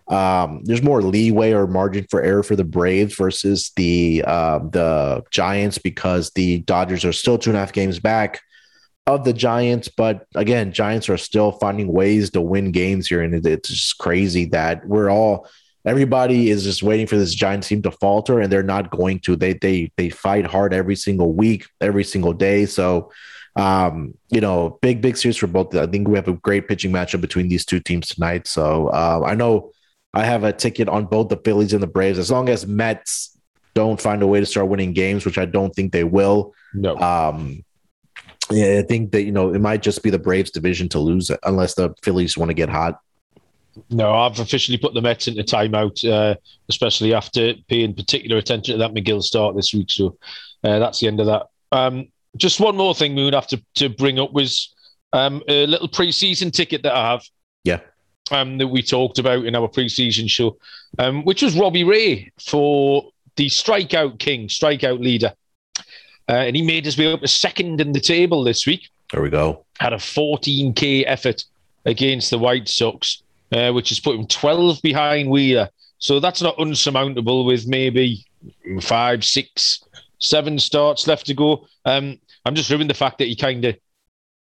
[0.09, 5.23] um, there's more leeway or margin for error for the Braves versus the uh, the
[5.31, 8.41] Giants because the Dodgers are still two and a half games back
[9.05, 9.89] of the Giants.
[9.89, 14.45] But again, Giants are still finding ways to win games here, and it's just crazy
[14.45, 15.47] that we're all
[15.85, 19.35] everybody is just waiting for this Giants team to falter, and they're not going to.
[19.35, 22.65] They they they fight hard every single week, every single day.
[22.65, 23.11] So.
[23.55, 25.75] Um, you know, big, big series for both.
[25.75, 28.45] I think we have a great pitching matchup between these two teams tonight.
[28.45, 29.71] So uh, I know
[30.13, 32.17] I have a ticket on both the Phillies and the Braves.
[32.17, 33.37] As long as Mets
[33.73, 36.53] don't find a way to start winning games, which I don't think they will.
[36.73, 36.97] No.
[36.97, 37.63] Um,
[38.49, 41.29] yeah, I think that you know it might just be the Braves division to lose
[41.43, 42.99] unless the Phillies want to get hot.
[43.91, 46.35] No, I've officially put the Mets into timeout, uh,
[46.69, 49.91] especially after paying particular attention to that Megill start this week.
[49.91, 50.17] So
[50.63, 51.43] uh, that's the end of that.
[51.71, 54.73] Um, just one more thing we would have to, to bring up was
[55.13, 57.23] um, a little preseason ticket that I have.
[57.63, 57.81] Yeah
[58.31, 60.57] um, that we talked about in our preseason show,
[60.99, 65.33] um, which was Robbie Ray for the strikeout king, strikeout leader.
[66.29, 68.89] Uh, and he made his way up to second in the table this week.
[69.13, 69.65] There we go.
[69.79, 71.45] Had a 14K effort
[71.85, 75.69] against the White Sox, uh, which has put him 12 behind Wheeler.
[75.99, 78.25] So that's not unsurmountable with maybe
[78.81, 79.83] five, six,
[80.19, 81.67] seven starts left to go.
[81.85, 83.77] Um, I'm just ruining the fact that he kind of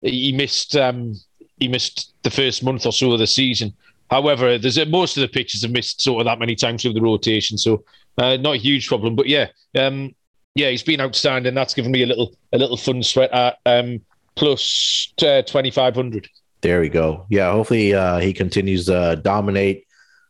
[0.02, 1.16] he missed um,
[1.60, 3.74] he missed the first month or so of the season.
[4.10, 7.02] However, there's most of the pitches have missed sort of that many times through the
[7.02, 7.84] rotation, so
[8.18, 9.16] uh, not a huge problem.
[9.16, 10.14] But yeah, um,
[10.56, 11.56] yeah, he's been outstanding.
[11.56, 14.02] That's given me a little a little fun sweat at um,
[14.36, 16.30] plus uh, twenty five hundred.
[16.62, 17.26] There we go.
[17.30, 19.88] Yeah, hopefully uh, he continues to dominate.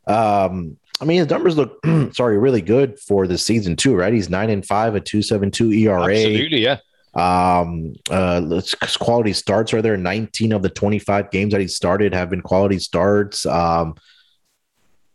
[0.08, 1.80] Um, I mean, his numbers look
[2.14, 4.14] sorry really good for the season too, right?
[4.14, 6.06] He's nine and five, a two seven two ERA.
[6.06, 6.78] Absolutely, yeah.
[7.14, 8.62] Um, uh,
[9.00, 9.98] quality starts are there.
[9.98, 13.46] 19 of the 25 games that he started have been quality starts.
[13.46, 13.96] Um,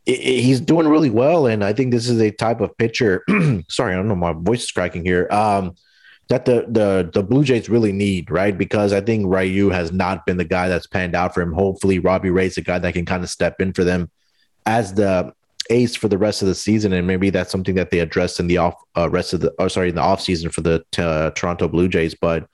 [0.07, 3.25] it, it, he's doing really well, and I think this is a type of pitcher.
[3.69, 5.29] sorry, I don't know, my voice is cracking here.
[5.31, 5.75] Um,
[6.29, 8.57] that the the the Blue Jays really need, right?
[8.57, 11.53] Because I think Ryu has not been the guy that's panned out for him.
[11.53, 14.11] Hopefully, Robbie Ray's the guy that can kind of step in for them
[14.67, 15.33] as the
[15.71, 18.47] ace for the rest of the season, and maybe that's something that they address in
[18.47, 21.31] the off uh, rest of the or sorry in the off season for the uh,
[21.31, 22.15] Toronto Blue Jays.
[22.15, 22.49] But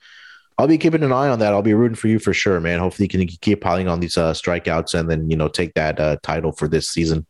[0.57, 1.53] I'll be keeping an eye on that.
[1.53, 2.79] I'll be rooting for you for sure, man.
[2.79, 5.99] Hopefully, you can keep piling on these uh, strikeouts and then you know take that
[5.99, 7.25] uh, title for this season.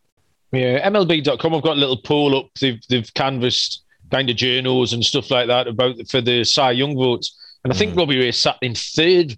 [0.52, 1.56] Yeah, MLB.com.
[1.56, 2.50] I've got a little poll up.
[2.60, 6.96] They've they've canvassed kind of journals and stuff like that about for the Cy Young
[6.96, 7.98] votes, and I think mm.
[7.98, 9.38] Robbie Ray sat in third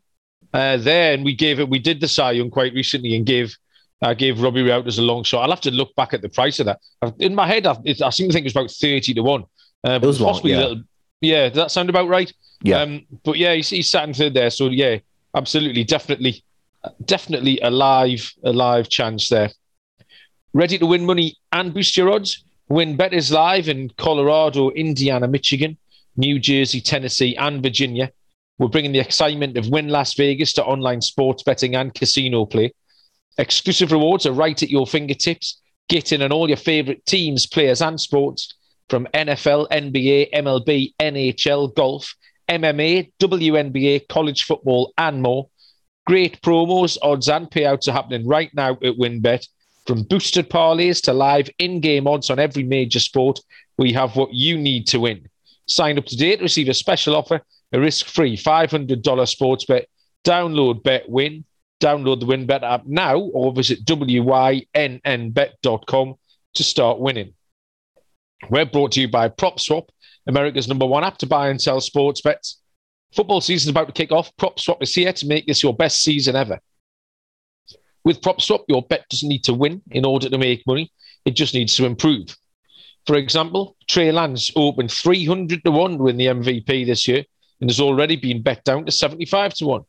[0.53, 1.69] uh, there, and we gave it.
[1.69, 3.55] We did the Cy Young quite recently and gave
[4.01, 5.41] I gave Robbie Ray out as a long shot.
[5.41, 6.79] I'll have to look back at the price of that.
[7.19, 9.43] In my head, I, I seem to think it was about 30 to 1.
[9.87, 10.57] Uh, it was long, yeah.
[10.57, 10.83] Little,
[11.21, 12.31] yeah, does that sound about right?
[12.61, 12.81] Yeah.
[12.81, 14.49] Um, but yeah, he's, he's sat in third there.
[14.49, 14.97] So yeah,
[15.35, 16.43] absolutely, definitely,
[17.05, 19.49] definitely a live, a live chance there.
[20.53, 22.43] Ready to win money and boost your odds?
[22.69, 25.77] WynnBET is live in Colorado, Indiana, Michigan,
[26.17, 28.11] New Jersey, Tennessee, and Virginia.
[28.57, 32.73] We're bringing the excitement of Wynn Las Vegas to online sports betting and casino play.
[33.37, 35.61] Exclusive rewards are right at your fingertips.
[35.89, 38.55] Get in on all your favorite teams, players, and sports
[38.89, 42.15] from NFL, NBA, MLB, NHL, golf,
[42.49, 45.49] MMA, WNBA, college football, and more.
[46.05, 49.47] Great promos, odds, and payouts are happening right now at WynnBET.
[49.85, 53.39] From boosted parlays to live in game odds on every major sport,
[53.77, 55.29] we have what you need to win.
[55.67, 57.41] Sign up today to receive a special offer,
[57.73, 59.87] a risk free $500 sports bet.
[60.25, 61.45] Download Bet Win
[61.79, 64.65] Download the WynnBET app now or visit wynnbet.com
[66.55, 67.33] to start winning.
[68.49, 69.87] We're brought to you by PropSwap,
[70.27, 72.59] America's number one app to buy and sell sports bets.
[73.15, 74.35] Football season is about to kick off.
[74.37, 76.59] PropSwap is here to make this your best season ever.
[78.03, 80.91] With PropSwap, your bet doesn't need to win in order to make money.
[81.25, 82.35] It just needs to improve.
[83.05, 87.23] For example, Trey Lance opened 300 to 1 to win the MVP this year
[87.61, 89.81] and has already been bet down to 75 to 1.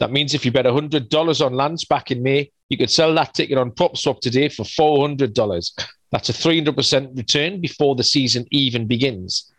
[0.00, 3.34] That means if you bet $100 on Lance back in May, you could sell that
[3.34, 5.86] ticket on PropSwap today for $400.
[6.10, 9.52] That's a 300% return before the season even begins.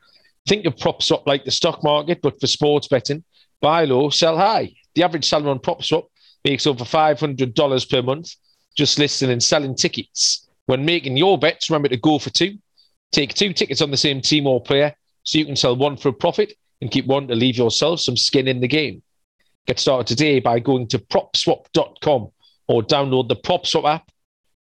[0.47, 3.23] Think of PropSwap like the stock market, but for sports betting.
[3.62, 4.73] Buy low, sell high.
[4.95, 6.08] The average seller on PropSwap
[6.43, 8.36] makes over $500 per month
[8.75, 10.47] just listening and selling tickets.
[10.65, 12.58] When making your bets, remember to go for two.
[13.12, 16.10] Take two tickets on the same team or player so you can sell one for
[16.10, 19.04] a profit and keep one to leave yourself some skin in the game.
[19.67, 22.30] Get started today by going to propswap.com
[22.67, 24.12] or download the PropSwap app.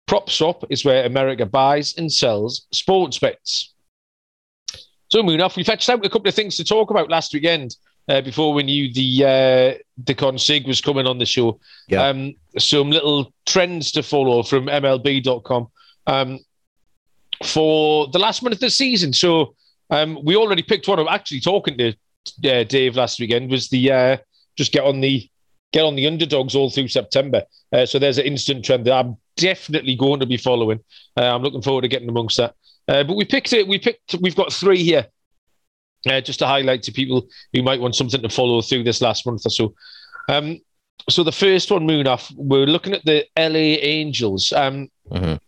[0.07, 3.73] PropSwap is where America buys and sells sports bets.
[5.09, 7.75] So, Munaf, we fetched out a couple of things to talk about last weekend.
[8.09, 11.59] uh, before we knew the uh, the consig was coming on the show.
[11.87, 12.03] Yeah.
[12.03, 15.67] Um, some little trends to follow from MLB.com
[16.07, 16.39] um,
[17.45, 19.13] for the last month of the season.
[19.13, 19.55] So
[19.89, 20.99] um, we already picked one.
[20.99, 21.89] I'm actually talking to
[22.49, 23.51] uh, Dave last weekend.
[23.51, 24.17] Was the uh,
[24.57, 25.29] just get on the
[25.73, 27.43] get on the underdogs all through September.
[27.73, 30.79] Uh, so there's an instant trend that I'm definitely going to be following.
[31.17, 32.55] Uh, I'm looking forward to getting amongst that.
[32.87, 33.67] Uh, but we picked it.
[33.67, 34.15] We picked.
[34.21, 35.07] We've got three here,
[36.09, 39.25] uh, just to highlight to people who might want something to follow through this last
[39.25, 39.73] month or so.
[40.29, 40.59] Um,
[41.09, 44.51] so the first one, Munaf, we're looking at the LA Angels.
[44.53, 45.39] Um, Mhm.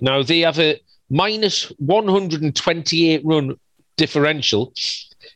[0.00, 3.54] Now they have a minus 128 run
[3.96, 4.72] differential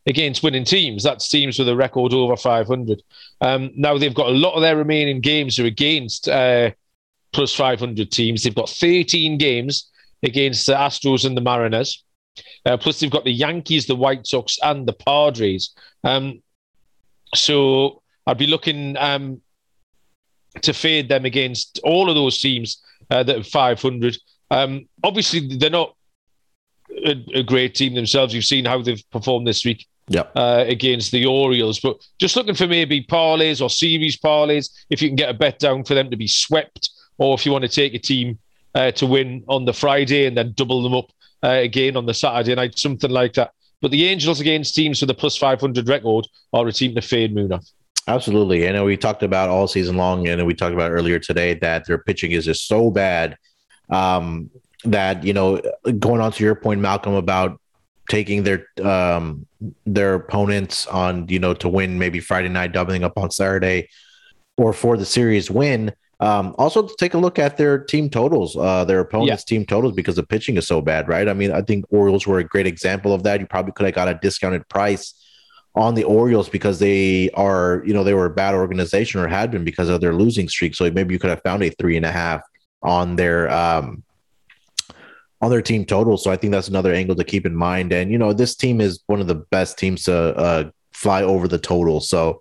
[0.07, 1.03] against winning teams.
[1.03, 3.03] That's teams with a record over 500.
[3.40, 6.70] Um, now they've got a lot of their remaining games are against uh,
[7.33, 8.42] plus 500 teams.
[8.42, 9.90] They've got 13 games
[10.22, 12.05] against the Astros and the Mariners.
[12.64, 15.70] Uh, plus, they've got the Yankees, the White Sox, and the Padres.
[16.05, 16.42] Um,
[17.35, 19.40] so I'd be looking um,
[20.62, 24.16] to fade them against all of those teams uh, that are 500.
[24.51, 25.94] Um, obviously, they're not
[26.90, 28.35] a, a great team themselves.
[28.35, 30.33] You've seen how they've performed this week Yep.
[30.37, 31.81] uh, against the Orioles.
[31.81, 35.59] But just looking for maybe parlays or series parlays, if you can get a bet
[35.59, 38.38] down for them to be swept, or if you want to take a team
[38.74, 41.11] uh, to win on the Friday and then double them up
[41.42, 43.53] uh, again on the Saturday night, something like that.
[43.81, 47.35] But the Angels against teams with a plus 500 record are a team to fade
[47.35, 47.59] Moon
[48.09, 48.66] Absolutely.
[48.66, 51.87] I know we talked about all season long, and we talked about earlier today that
[51.87, 53.37] their pitching is just so bad
[53.90, 54.51] um,
[54.85, 55.61] that you know,
[55.99, 57.61] going on to your point, Malcolm, about
[58.09, 59.47] taking their um,
[59.87, 63.88] their opponents on you know to win maybe Friday night, doubling up on Saturday,
[64.57, 65.93] or for the series win.
[66.21, 69.95] Um, also, to take a look at their team totals, uh, their opponents' team totals,
[69.95, 71.29] because the pitching is so bad, right?
[71.29, 73.38] I mean, I think Orioles were a great example of that.
[73.38, 75.14] You probably could have got a discounted price
[75.77, 79.53] on the Orioles because they are, you know, they were a bad organization or had
[79.53, 80.75] been because of their losing streak.
[80.75, 82.43] So maybe you could have found a three and a half
[82.83, 84.03] on their um
[85.40, 86.16] on their team total.
[86.16, 87.92] So I think that's another angle to keep in mind.
[87.92, 91.46] And you know, this team is one of the best teams to uh, fly over
[91.46, 92.01] the total.
[92.01, 92.40] So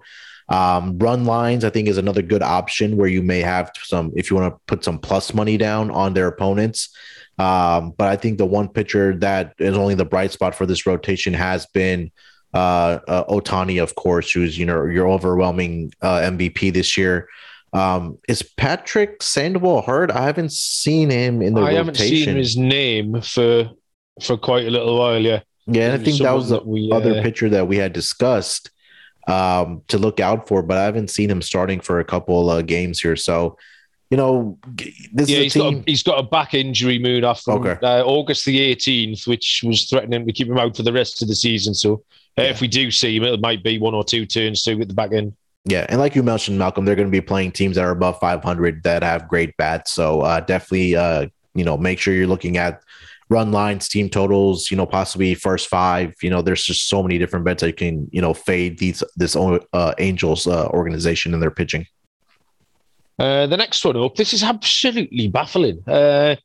[0.49, 4.29] um, run lines, I think, is another good option where you may have some if
[4.29, 6.95] you want to put some plus money down on their opponents.
[7.37, 10.87] Um, but I think the one pitcher that is only the bright spot for this
[10.87, 12.11] rotation has been
[12.53, 17.27] uh, uh, Ohtani, of course, who's you know your overwhelming uh, MVP this year.
[17.73, 20.09] Um, is Patrick Sandoval hurt?
[20.11, 23.69] I haven't seen him in the I haven't seen his name for
[24.21, 25.19] for quite a little while.
[25.21, 27.93] Yeah, yeah, I think that was the that we, other uh, pitcher that we had
[27.93, 28.71] discussed
[29.27, 32.61] um, to look out for, but I haven't seen him starting for a couple uh,
[32.61, 33.17] games here.
[33.17, 33.57] So,
[34.09, 34.57] you know,
[35.13, 37.85] this yeah, is he's got a, he's got a back injury Munaf from Okay.
[37.85, 41.27] uh, August the 18th, which was threatening to keep him out for the rest of
[41.27, 41.73] the season.
[41.73, 42.03] So
[42.37, 44.87] uh, if we do see him, it might be one or two turns too at
[44.87, 45.35] the back end.
[45.67, 48.17] Yeah, and like you mentioned, Malcolm, they're going to be playing teams that are above
[48.19, 49.91] 500 that have great bats.
[49.91, 52.81] So uh, definitely, uh, you know, make sure you're looking at
[53.29, 54.71] run lines, team totals.
[54.71, 56.13] You know, possibly first five.
[56.21, 59.03] You know, there's just so many different bets that you can, you know, fade these
[59.17, 61.85] this uh, Angels uh, organization and their pitching.
[63.19, 65.83] Uh, the next one up, this is absolutely baffling.
[65.85, 66.35] Uh,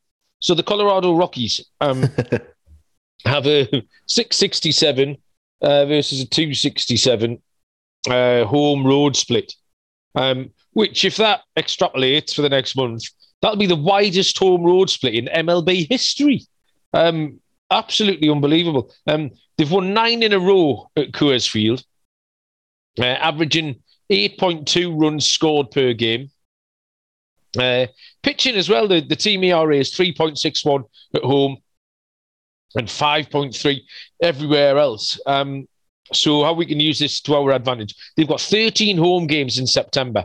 [0.40, 2.02] so the Colorado Rockies um,
[3.24, 3.68] have a
[4.06, 5.16] 667
[5.61, 7.40] uh, versus a 267
[8.08, 9.54] uh, home road split,
[10.14, 13.04] um, which, if that extrapolates for the next month,
[13.40, 16.42] that'll be the widest home road split in MLB history.
[16.92, 18.92] Um, absolutely unbelievable.
[19.06, 21.82] Um, they've won nine in a row at Coors Field,
[22.98, 26.30] uh, averaging 8.2 runs scored per game.
[27.58, 27.86] Uh,
[28.22, 30.84] pitching as well, the, the team ERA is 3.61
[31.14, 31.58] at home
[32.74, 33.80] and 5.3
[34.22, 35.20] everywhere else.
[35.26, 35.68] Um,
[36.12, 37.94] so, how we can use this to our advantage?
[38.16, 40.24] They've got 13 home games in September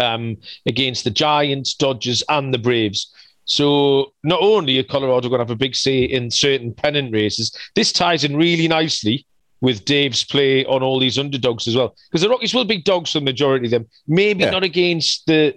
[0.00, 0.36] um,
[0.66, 3.12] against the Giants, Dodgers, and the Braves.
[3.44, 7.56] So, not only are Colorado going to have a big say in certain pennant races,
[7.74, 9.26] this ties in really nicely
[9.60, 11.94] with Dave's play on all these underdogs as well.
[12.10, 13.88] Because the Rockies will be dogs for the majority of them.
[14.06, 14.50] Maybe Yeah.
[14.50, 15.54] not against the.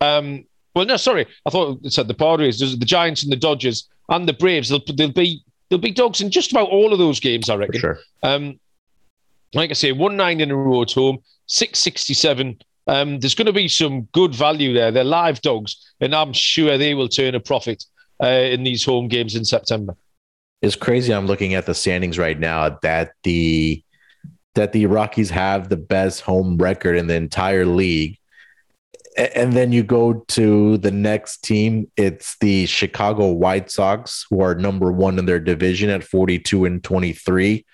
[0.00, 0.44] Um,
[0.74, 4.28] well, no, sorry, I thought it said the Padres, the Giants and the Dodgers and
[4.28, 4.68] the Braves.
[4.68, 7.80] They'll, they'll be they'll be dogs in just about all of those games, I reckon.
[7.80, 7.98] sure.
[8.22, 8.58] Um,
[9.54, 12.58] like I say, one nine in a row at home, six sixty seven.
[12.86, 14.90] Um, there's going to be some good value there.
[14.90, 17.84] They're live dogs, and I'm sure they will turn a profit
[18.22, 19.96] uh, in these home games in September.
[20.60, 21.12] It's crazy.
[21.12, 23.82] I'm looking at the standings right now that the
[24.54, 28.18] that the Rockies have the best home record in the entire league.
[29.16, 34.56] And then you go to the next team, it's the Chicago White Sox, who are
[34.56, 37.64] number one in their division at 42 and 23.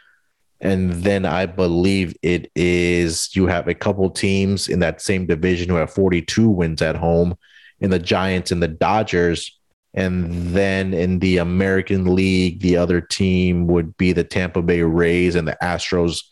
[0.61, 5.71] And then I believe it is you have a couple teams in that same division
[5.71, 7.37] who have 42 wins at home
[7.81, 9.59] in the Giants and the Dodgers.
[9.95, 15.35] And then in the American League, the other team would be the Tampa Bay Rays
[15.35, 16.23] and the Astros.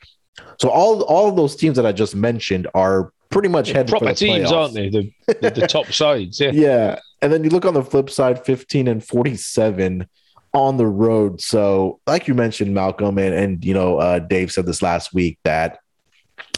[0.60, 4.12] So all all of those teams that I just mentioned are pretty much headed proper
[4.14, 4.52] teams, playoffs.
[4.52, 4.88] aren't they?
[4.88, 6.40] The, the, the top sides.
[6.40, 6.50] Yeah.
[6.52, 6.98] Yeah.
[7.20, 10.06] And then you look on the flip side, 15 and 47
[10.54, 11.40] on the road.
[11.40, 15.38] So, like you mentioned, Malcolm, and, and you know, uh, Dave said this last week
[15.44, 15.80] that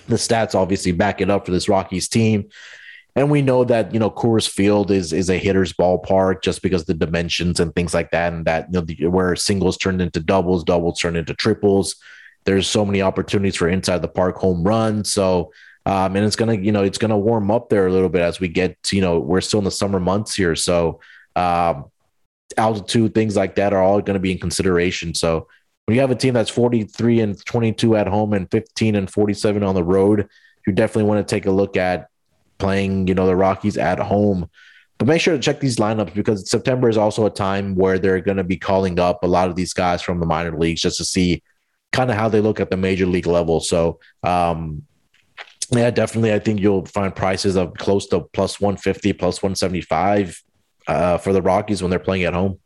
[0.06, 2.48] the stats obviously back it up for this Rockies team.
[3.16, 6.84] And we know that you know Coors Field is is a hitter's ballpark just because
[6.84, 10.20] the dimensions and things like that, and that you know the, where singles turned into
[10.20, 11.96] doubles, doubles turned into triples.
[12.44, 15.12] There's so many opportunities for inside the park home runs.
[15.12, 15.52] So
[15.86, 18.40] um, and it's gonna, you know, it's gonna warm up there a little bit as
[18.40, 21.00] we get, to, you know, we're still in the summer months here, so
[21.36, 21.86] um,
[22.56, 25.14] altitude, things like that are all going to be in consideration.
[25.14, 25.48] So
[25.86, 29.62] when you have a team that's 43 and 22 at home and 15 and 47
[29.62, 30.28] on the road,
[30.66, 32.08] you definitely want to take a look at
[32.58, 34.48] playing, you know, the Rockies at home.
[34.98, 38.20] But make sure to check these lineups because September is also a time where they're
[38.20, 40.98] going to be calling up a lot of these guys from the minor leagues just
[40.98, 41.42] to see
[41.92, 43.60] kind of how they look at the major league level.
[43.60, 44.82] So, um,
[45.72, 46.32] yeah, definitely.
[46.32, 50.42] I think you'll find prices of close to plus 150, plus 175
[50.88, 52.58] uh, for the Rockies when they're playing at home.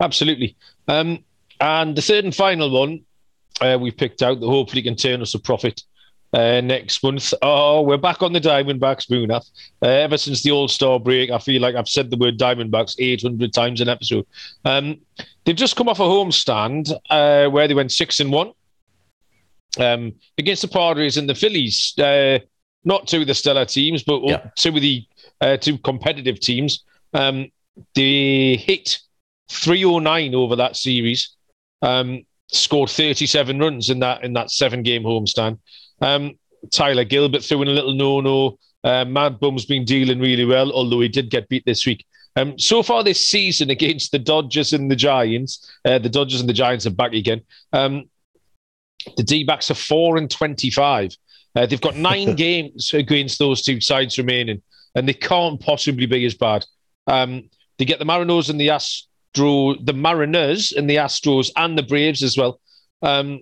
[0.00, 0.56] Absolutely.
[0.88, 1.24] Um,
[1.60, 3.04] and the third and final one
[3.60, 5.82] uh, we picked out that hopefully can turn us a profit
[6.32, 7.34] uh, next month.
[7.42, 9.48] Oh, we're back on the Diamondbacks, Munaf.
[9.82, 12.96] Uh, ever since the All Star break, I feel like I've said the word Diamondbacks
[12.98, 14.26] 800 times in an episode.
[14.64, 15.00] Um,
[15.44, 18.52] they've just come off a home stand uh, where they went six and one
[19.78, 21.94] um, against the Padres and the Phillies.
[21.98, 22.38] Uh,
[22.84, 24.50] not two of the stellar teams, but Yeah.
[24.56, 25.04] two of the
[25.40, 26.84] uh, two competitive teams.
[27.14, 27.50] Um,
[27.94, 28.98] they hit
[29.50, 31.30] 309 over that series.
[31.82, 35.58] Um, scored 37 runs in that in that seven game homestand.
[36.00, 36.38] Um,
[36.70, 38.58] Tyler Gilbert threw in a little no no.
[38.84, 42.04] Uh, Mad Bum's been dealing really well, although he did get beat this week.
[42.34, 46.48] Um, so far this season against the Dodgers and the Giants, uh, the Dodgers and
[46.48, 47.42] the Giants are back again.
[47.72, 48.08] Um,
[49.16, 51.16] the D backs are four and 25.
[51.54, 54.62] Uh, they've got nine games against those two sides remaining,
[54.94, 56.64] and they can't possibly be as bad.
[57.06, 57.48] Um,
[57.78, 62.22] they get the Mariners and the Astro, the Mariners and the Astros and the Braves
[62.22, 62.60] as well.
[63.02, 63.40] Um,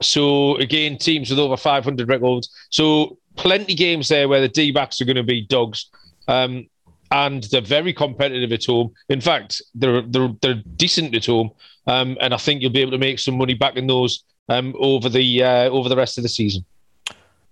[0.00, 2.48] so again, teams with over 500 records.
[2.70, 5.90] So plenty games there where the D backs are going to be dogs.
[6.28, 6.66] Um,
[7.12, 8.92] and they're very competitive at home.
[9.10, 11.50] In fact, they're they're they're decent at home,
[11.86, 14.74] um, and I think you'll be able to make some money back in those um,
[14.78, 16.64] over the uh, over the rest of the season.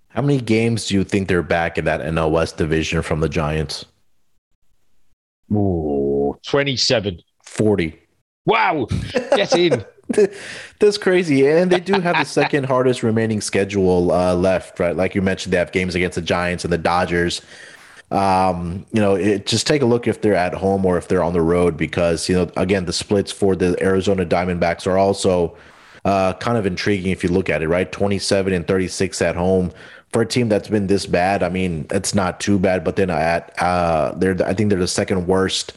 [0.09, 3.29] How many games do you think they're back in that NL West division from the
[3.29, 3.85] Giants?
[5.53, 7.21] Ooh, 27.
[7.45, 8.01] 40.
[8.47, 8.87] Wow,
[9.37, 9.85] get in.
[10.79, 11.47] That's crazy.
[11.47, 14.97] And they do have the second hardest remaining schedule uh, left, right?
[14.97, 17.43] Like you mentioned, they have games against the Giants and the Dodgers.
[18.11, 21.23] Um, you know, it, just take a look if they're at home or if they're
[21.23, 25.57] on the road because, you know, again, the splits for the Arizona Diamondbacks are also
[26.05, 27.91] uh, kind of intriguing if you look at it, right?
[27.91, 29.73] 27 and 36 at home
[30.13, 31.43] for a team that's been this bad.
[31.43, 34.89] I mean, it's not too bad, but then at, uh, they're, I think they're the
[34.89, 35.77] second worst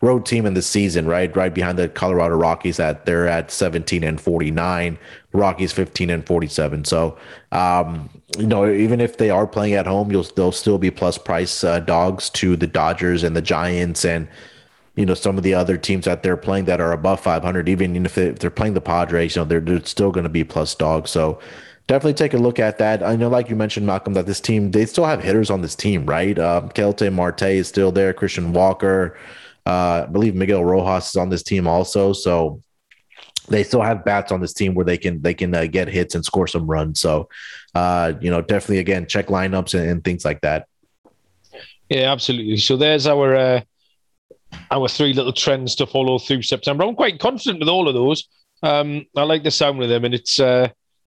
[0.00, 1.34] road team in the season, right?
[1.36, 4.98] Right behind the Colorado Rockies at they're at 17 and 49,
[5.32, 6.84] Rockies 15 and 47.
[6.84, 7.18] So,
[7.52, 8.08] um,
[8.38, 11.64] you know, even if they are playing at home, you'll they'll still be plus price
[11.64, 14.26] uh, dogs to the Dodgers and the Giants and
[14.96, 17.68] you know some of the other teams that they're playing that are above 500.
[17.68, 20.44] Even if, they, they're playing the Padres, you know, they're, they're still going to be
[20.44, 21.10] plus dogs.
[21.10, 21.40] So.
[21.86, 23.02] Definitely take a look at that.
[23.02, 25.74] I know, like you mentioned, Malcolm, that this team they still have hitters on this
[25.74, 26.38] team, right?
[26.38, 28.12] Um, Ketel Marte is still there.
[28.12, 29.18] Christian Walker,
[29.66, 32.12] uh, I believe Miguel Rojas is on this team also.
[32.12, 32.62] So
[33.48, 36.14] they still have bats on this team where they can they can uh, get hits
[36.14, 37.00] and score some runs.
[37.00, 37.28] So
[37.74, 40.66] uh, you know, definitely again check lineups and, and things like that.
[41.88, 42.56] Yeah, absolutely.
[42.58, 43.60] So there's our uh,
[44.70, 46.84] our three little trends to follow through September.
[46.84, 48.28] I'm quite confident with all of those.
[48.62, 50.68] Um, I like the sound of them, and it's uh,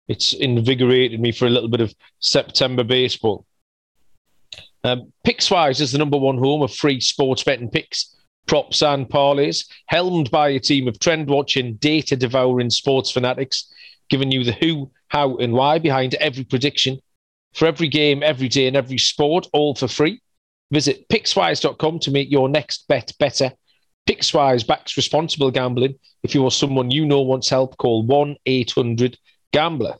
[0.07, 3.45] it's invigorated me for a little bit of September baseball.
[4.83, 8.15] Um, Pickswise is the number one home of free sports betting picks,
[8.47, 13.71] props, and parlays, helmed by a team of trend watching, data devouring sports fanatics,
[14.09, 16.99] giving you the who, how, and why behind every prediction
[17.53, 20.21] for every game, every day, and every sport, all for free.
[20.71, 23.51] Visit Pickswise.com to make your next bet better.
[24.07, 25.95] Pickswise backs responsible gambling.
[26.23, 29.17] If you or someone you know wants help, call 1 800
[29.53, 29.95] Gambler.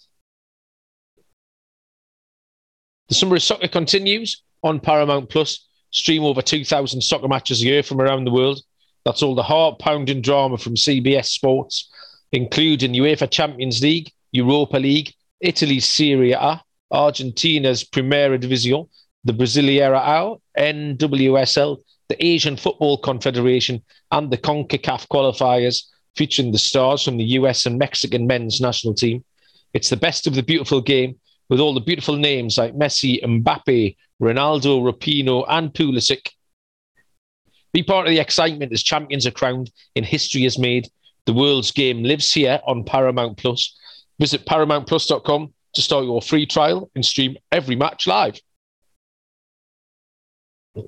[3.10, 5.66] The summer of soccer continues on Paramount Plus.
[5.92, 8.62] Stream over 2,000 soccer matches a year from around the world.
[9.06, 11.90] That's all the heart pounding drama from CBS Sports,
[12.34, 16.62] including UEFA Champions League, Europa League, Italy's Serie A,
[16.92, 18.90] Argentina's Primera División,
[19.28, 25.84] the Brasileira A, NWSL, the Asian Football Confederation, and the CONCACAF qualifiers,
[26.16, 29.24] featuring the stars from the US and Mexican men's national team.
[29.74, 31.20] It's the best of the beautiful game
[31.50, 36.32] with all the beautiful names like Messi, Mbappe, Ronaldo, Rapinoe, and Pulisic.
[37.74, 40.88] Be part of the excitement as champions are crowned and history is made.
[41.26, 43.78] The world's game lives here on Paramount Plus.
[44.20, 48.40] Visit paramountplus.com to start your free trial and stream every match live.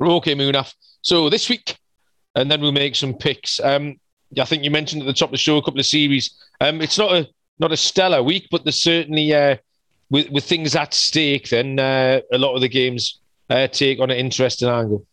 [0.02, 0.74] Okay, Munaf.
[1.02, 1.78] So this week,
[2.36, 3.60] and then we'll make some picks.
[3.60, 4.00] Um,
[4.40, 6.32] I think you mentioned at the top of the show a couple of series.
[6.62, 7.28] Um, it's not a
[7.58, 9.58] not a stellar week, but there's certainly uh,
[10.10, 11.50] with with things at stake.
[11.50, 13.20] Then uh, a lot of the games
[13.50, 15.06] uh, take on an interesting angle.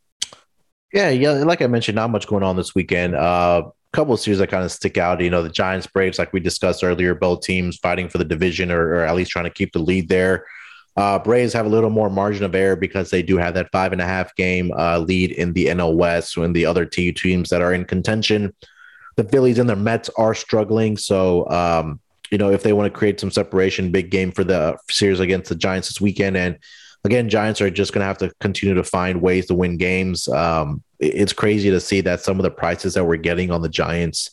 [0.92, 1.30] Yeah, yeah.
[1.30, 3.14] Like I mentioned, not much going on this weekend.
[3.14, 5.20] Uh, a couple of series that kind of stick out.
[5.20, 8.70] You know, the Giants, Braves, like we discussed earlier, both teams fighting for the division
[8.70, 10.46] or, or at least trying to keep the lead there.
[10.96, 13.92] Uh, Braves have a little more margin of error because they do have that five
[13.92, 17.50] and a half game uh, lead in the NL West when the other two teams
[17.50, 18.54] that are in contention,
[19.16, 20.96] the Phillies and the Mets are struggling.
[20.96, 24.78] So, um, you know, if they want to create some separation, big game for the
[24.90, 26.36] series against the Giants this weekend.
[26.36, 26.58] And
[27.04, 30.28] again, Giants are just going to have to continue to find ways to win games.
[30.28, 33.68] Um, it's crazy to see that some of the prices that we're getting on the
[33.68, 34.30] Giants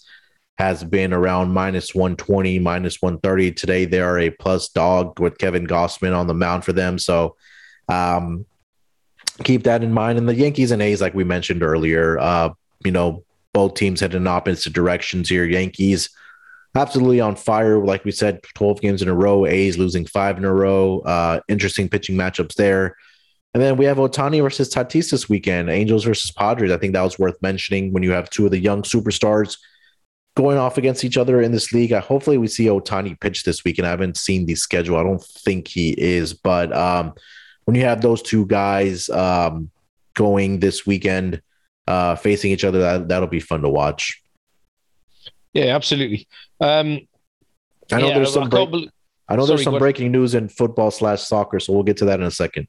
[0.58, 3.52] has been around minus 120, minus 130.
[3.54, 7.00] Today, they are a plus dog with Kevin Gausman on the mound for them.
[7.00, 7.36] So
[7.90, 8.46] um,
[9.44, 10.18] keep that in mind.
[10.18, 12.50] And the Yankees and A's, like we mentioned earlier, uh,
[12.86, 13.24] you know,
[13.54, 15.46] both teams heading in opposite directions here.
[15.46, 16.10] Yankees
[16.76, 17.84] absolutely on fire.
[17.84, 19.46] Like we said, 12 games in a row.
[19.46, 21.00] A's losing five in a row.
[21.00, 22.96] Uh, interesting pitching matchups there.
[23.54, 26.72] And then we have Ohtani versus Tatis this weekend, Angels versus Padres.
[26.72, 29.58] I think that was worth mentioning when you have two of the young superstars
[30.36, 31.94] going off against each other in this league.
[31.94, 34.98] hopefully, we see Ohtani pitch this week, and I haven't seen the schedule.
[34.98, 37.14] I don't think he is, but um,
[37.66, 39.70] when you have those two guys um,
[40.16, 41.42] going this weekend,
[41.88, 44.22] uh, facing each other, that, that'll be fun to watch.
[45.54, 46.28] Yeah, absolutely.
[46.60, 47.02] Um,
[47.92, 48.50] I know yeah, there's some.
[48.50, 48.90] Break- believe-
[49.30, 52.06] I know Sorry, there's some breaking news in football slash soccer, so we'll get to
[52.06, 52.68] that in a second.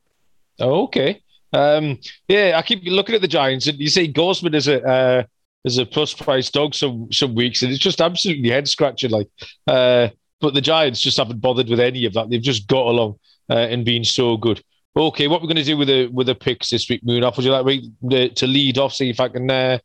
[0.60, 1.20] Oh, okay.
[1.52, 1.98] Um,
[2.28, 5.22] yeah, I keep looking at the Giants, and you say Gausman is a uh,
[5.64, 9.10] as a plus price dog some some weeks, and it's just absolutely head scratching.
[9.10, 9.28] Like,
[9.66, 10.08] uh,
[10.40, 12.30] but the Giants just haven't bothered with any of that.
[12.30, 13.18] They've just got along
[13.50, 14.62] uh, and been so good.
[14.96, 17.24] Okay, what we're going to do with the with the picks this week, Moon?
[17.24, 17.36] Off?
[17.36, 18.94] Would you like me to lead off?
[18.94, 19.78] See if I can uh,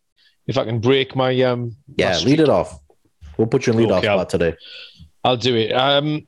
[0.47, 1.75] if I can break my um.
[1.95, 2.79] Yeah, my lead it off.
[3.37, 4.55] We'll put you in lead okay, off spot today.
[5.23, 5.71] I'll do it.
[5.71, 6.27] Um,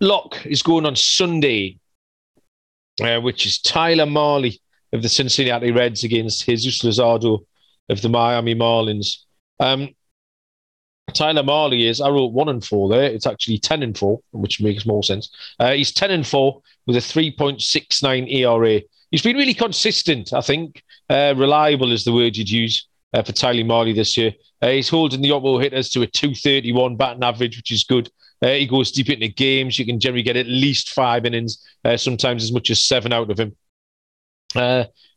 [0.00, 1.78] Lock is going on Sunday,
[3.02, 4.58] uh, which is Tyler Mahle
[4.92, 7.44] of the Cincinnati Reds against Jesus Luzardo
[7.88, 9.24] of the Miami Marlins.
[9.60, 9.90] Um,
[11.12, 13.04] Tyler Mahle is, I wrote one and four there.
[13.04, 15.30] It's actually 10 and four, which makes more sense.
[15.58, 18.80] Uh, he's 10 and four with a 3.69 ERA.
[19.10, 20.82] He's been really consistent, I think.
[21.08, 24.32] Uh, reliable is the word you'd use uh, for Tyler Mahle this year.
[24.60, 28.10] Uh, he's holding the Oppo hitters to a 231 batting average, which is good.
[28.42, 29.78] Uh, he goes deep into games.
[29.78, 33.30] You can generally get at least five innings, uh, sometimes as much as seven out
[33.30, 33.56] of him.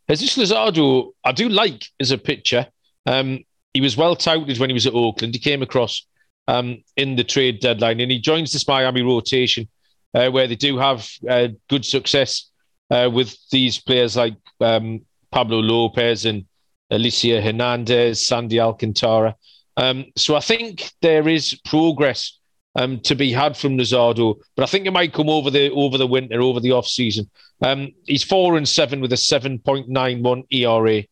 [0.09, 2.65] Jesus Luzardo, I do like as a pitcher.
[3.05, 3.43] Um,
[3.73, 5.35] he was well touted when he was at Oakland.
[5.35, 6.05] He came across
[6.47, 9.67] um, in the trade deadline and he joins this Miami rotation
[10.15, 12.49] uh, where they do have uh, good success
[12.89, 15.01] uh, with these players like um,
[15.31, 16.45] Pablo Lopez and
[16.91, 19.35] Elieser Hernandez, Sandy Alcantara.
[19.77, 22.39] Um, so I think there is progress
[22.75, 25.97] um, to be had from Luzardo, but I think it might come over the over
[25.97, 27.29] the winter, over the off season.
[27.61, 31.03] Um, he's four and seven with a seven point nine one ERA.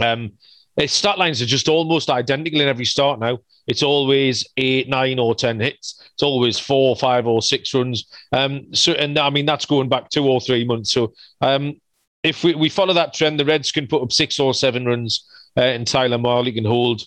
[0.00, 0.32] Um,
[0.76, 3.38] his stat lines are just almost identical in every start now.
[3.66, 6.02] It's always eight, nine, or ten hits.
[6.14, 8.06] It's always four, five, or six runs.
[8.32, 10.92] Um, so, and I mean that's going back two or three months.
[10.92, 11.74] So, um,
[12.22, 15.26] if we, we follow that trend, the Reds can put up six or seven runs,
[15.56, 17.02] uh, and Tyler Mahle can hold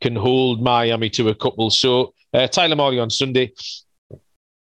[0.00, 1.70] can hold Miami to a couple.
[1.70, 3.52] So uh, Tyler Mahle on Sunday.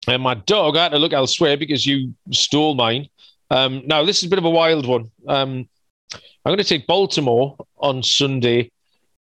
[0.08, 3.08] And my dog, I had to look elsewhere because you stole mine.
[3.50, 5.10] Um, now, this is a bit of a wild one.
[5.28, 5.68] Um,
[6.12, 8.70] I'm going to take Baltimore on Sunday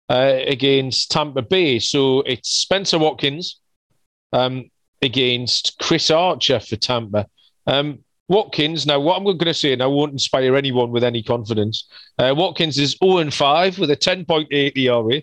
[0.09, 1.79] uh, against Tampa Bay.
[1.79, 3.61] So it's Spencer Watkins
[4.33, 4.71] um,
[5.03, 7.27] against Chris Archer for Tampa.
[7.67, 11.23] Um, Watkins, now what I'm going to say and I won't inspire anyone with any
[11.23, 11.89] confidence.
[12.19, 15.23] Uh, Watkins is 0 5 with a 10.8 ERA.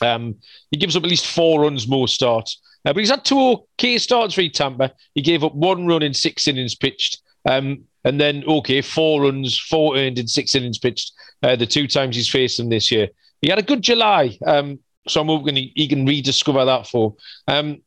[0.00, 0.36] Um,
[0.70, 2.60] he gives up at least four runs more starts.
[2.84, 4.92] Uh, but he's had two okay starts for Tampa.
[5.14, 7.20] He gave up one run in six innings pitched.
[7.48, 11.12] Um, and then, okay, four runs, four earned in six innings pitched
[11.42, 13.08] uh, the two times he's faced them this year.
[13.42, 14.38] He had a good July.
[14.46, 14.78] Um,
[15.08, 17.16] so I'm hoping he, he, can rediscover that for.
[17.48, 17.82] Um,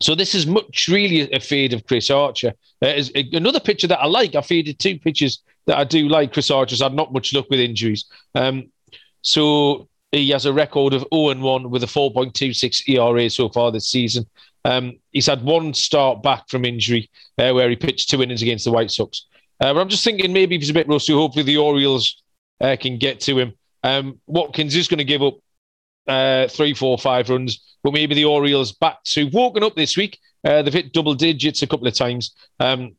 [0.00, 2.52] So this is much really a fade of Chris Archer.
[2.82, 4.34] Uh, is another pitcher that I like.
[4.34, 6.32] I faded two pitches that I do like.
[6.32, 8.04] Chris Archer's had not much luck with injuries.
[8.34, 8.70] Um,
[9.22, 13.72] so he has a record of 0 and 1 with a 4.26 ERA so far
[13.72, 14.26] this season.
[14.64, 18.64] Um, he's had one start back from injury uh, where he pitched two innings against
[18.64, 19.26] the White Sox.
[19.60, 22.22] Uh, but I'm just thinking maybe if he's a bit rusty, hopefully the Orioles
[22.60, 23.52] uh, can get to him.
[23.82, 25.34] Um, Watkins is going to give up
[26.06, 30.18] uh, three, four, five runs, but maybe the Orioles back to woken up this week.
[30.44, 32.34] Uh, they've hit double digits a couple of times.
[32.60, 32.96] Um,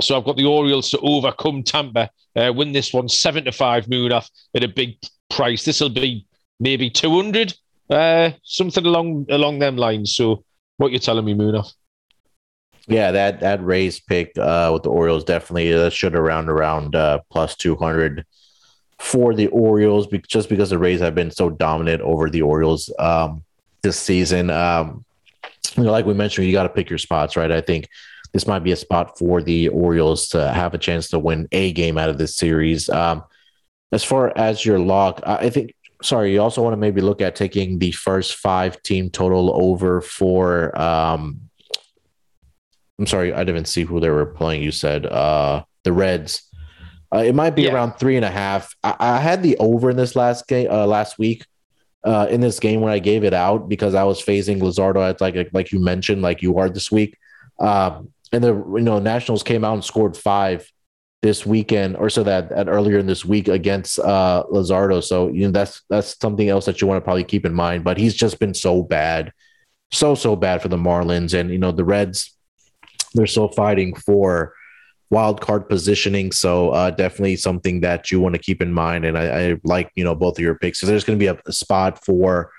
[0.00, 3.86] so I've got the Orioles to overcome Tampa, uh, win this one seven to five.
[3.86, 4.96] Munaf at a big
[5.30, 5.64] price.
[5.64, 6.26] This will be
[6.58, 7.54] maybe two hundred,
[7.88, 10.14] uh, something along along them lines.
[10.14, 10.44] So
[10.76, 11.72] what you're telling me, Munaf?
[12.86, 17.20] Yeah, that that Rays pick uh, with the Orioles definitely uh, should around around uh,
[17.30, 18.24] plus two hundred
[18.98, 23.42] for the Orioles, just because the Rays have been so dominant over the Orioles um,
[23.82, 24.50] this season.
[24.50, 25.04] Um,
[25.76, 27.52] you know, like we mentioned, you got to pick your spots, right?
[27.52, 27.88] I think
[28.32, 31.72] this might be a spot for the Orioles to have a chance to win a
[31.72, 32.88] game out of this series.
[32.88, 33.22] Um,
[33.92, 35.74] as far as your lock, I think.
[36.02, 40.00] Sorry, you also want to maybe look at taking the first five team total over
[40.00, 40.78] for.
[40.80, 41.50] Um,
[42.98, 44.62] I'm sorry, I didn't see who they were playing.
[44.62, 46.42] You said uh, the Reds.
[47.14, 47.74] Uh, it might be yeah.
[47.74, 48.74] around three and a half.
[48.82, 51.44] I, I, had the over in this last game uh, last week.
[52.02, 55.20] Uh, in this game when I gave it out because I was phasing Luzardo at
[55.20, 57.18] like like you mentioned, like you are this week.
[57.58, 60.70] Um, and the you know Nationals came out and scored five
[61.22, 65.02] this weekend, or so that, that earlier in this week against uh, Luzardo.
[65.02, 67.84] So you know that's that's something else that you want to probably keep in mind.
[67.84, 69.32] But he's just been so bad,
[69.92, 72.36] so so bad for the Marlins, and you know the Reds.
[73.14, 74.54] They're still fighting for
[75.10, 76.32] wild card positioning.
[76.32, 79.04] So uh, definitely something that you want to keep in mind.
[79.04, 80.80] And I, I like you know both of your picks.
[80.80, 82.52] So there's going to be a, a, spot for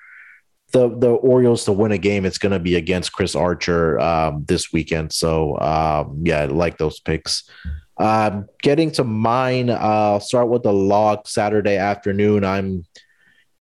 [0.73, 2.25] the the Orioles to win a game.
[2.25, 5.13] It's going to be against Chris Archer um, this weekend.
[5.13, 7.49] So um, yeah, I like those picks.
[7.97, 12.43] Um, getting to mine, uh, I'll start with the log Saturday afternoon.
[12.43, 12.85] I'm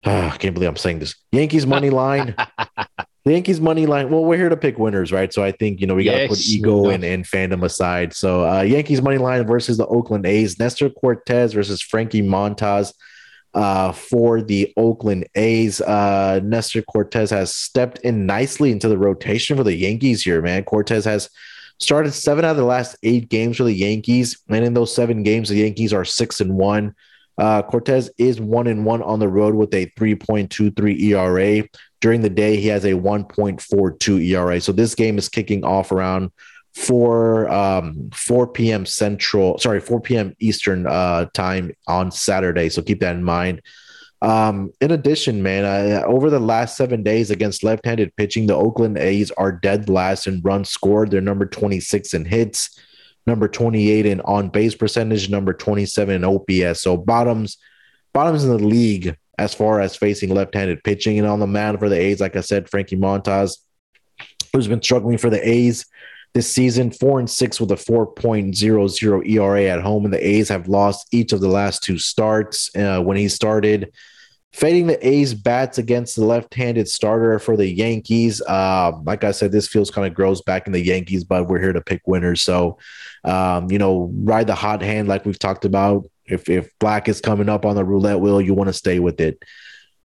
[0.05, 1.15] uh, I can't believe I'm saying this.
[1.31, 2.35] Yankees money line.
[3.25, 4.09] the Yankees money line.
[4.09, 5.33] Well, we're here to pick winners, right?
[5.33, 8.13] So I think you know we got to put ego and, and fandom aside.
[8.13, 10.59] So uh, Yankees money line versus the Oakland A's.
[10.59, 12.93] Nestor Cortes versus Frankie Montas
[13.55, 15.81] uh, for the Oakland A's.
[15.81, 20.63] Uh, Nestor Cortes has stepped in nicely into the rotation for the Yankees here, man.
[20.63, 21.29] Cortez has
[21.79, 25.23] started seven out of the last eight games for the Yankees, and in those seven
[25.23, 26.95] games, the Yankees are six and one.
[27.37, 31.67] Uh, Cortes is one and one on the road with a 3.23 ERA.
[31.99, 34.61] During the day, he has a 1.42 ERA.
[34.61, 36.31] So this game is kicking off around
[36.75, 38.85] 4 um 4 p.m.
[38.85, 40.35] Central, sorry, 4 p.m.
[40.39, 42.69] Eastern uh, time on Saturday.
[42.69, 43.61] So keep that in mind.
[44.21, 48.97] Um, in addition, man, I, over the last seven days against left-handed pitching, the Oakland
[48.97, 51.11] A's are dead last in runs scored.
[51.11, 52.79] They're number 26 in hits
[53.27, 56.81] number 28 in on base percentage, number 27 in OPS.
[56.81, 57.57] So bottoms,
[58.13, 61.17] bottoms in the league as far as facing left-handed pitching.
[61.19, 63.57] And on the mound for the A's, like I said, Frankie Montas,
[64.53, 65.85] who's been struggling for the A's
[66.35, 70.03] this season, four and six with a 4.00 ERA at home.
[70.03, 72.69] And the A's have lost each of the last two starts.
[72.75, 73.93] Uh, when he started,
[74.51, 78.41] fading the A's bats against the left-handed starter for the Yankees.
[78.41, 81.61] Uh, like I said, this feels kind of gross back in the Yankees, but we're
[81.61, 82.41] here to pick winners.
[82.41, 82.79] So,
[83.23, 86.03] um, you know, ride the hot hand like we've talked about.
[86.25, 89.21] If if black is coming up on the roulette wheel, you want to stay with
[89.21, 89.41] it.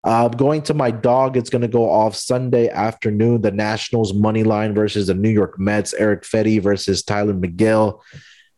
[0.04, 3.42] Uh, going to my dog, it's going to go off Sunday afternoon.
[3.42, 5.94] The Nationals money line versus the New York Mets.
[5.94, 8.00] Eric Fedde versus Tyler Megill.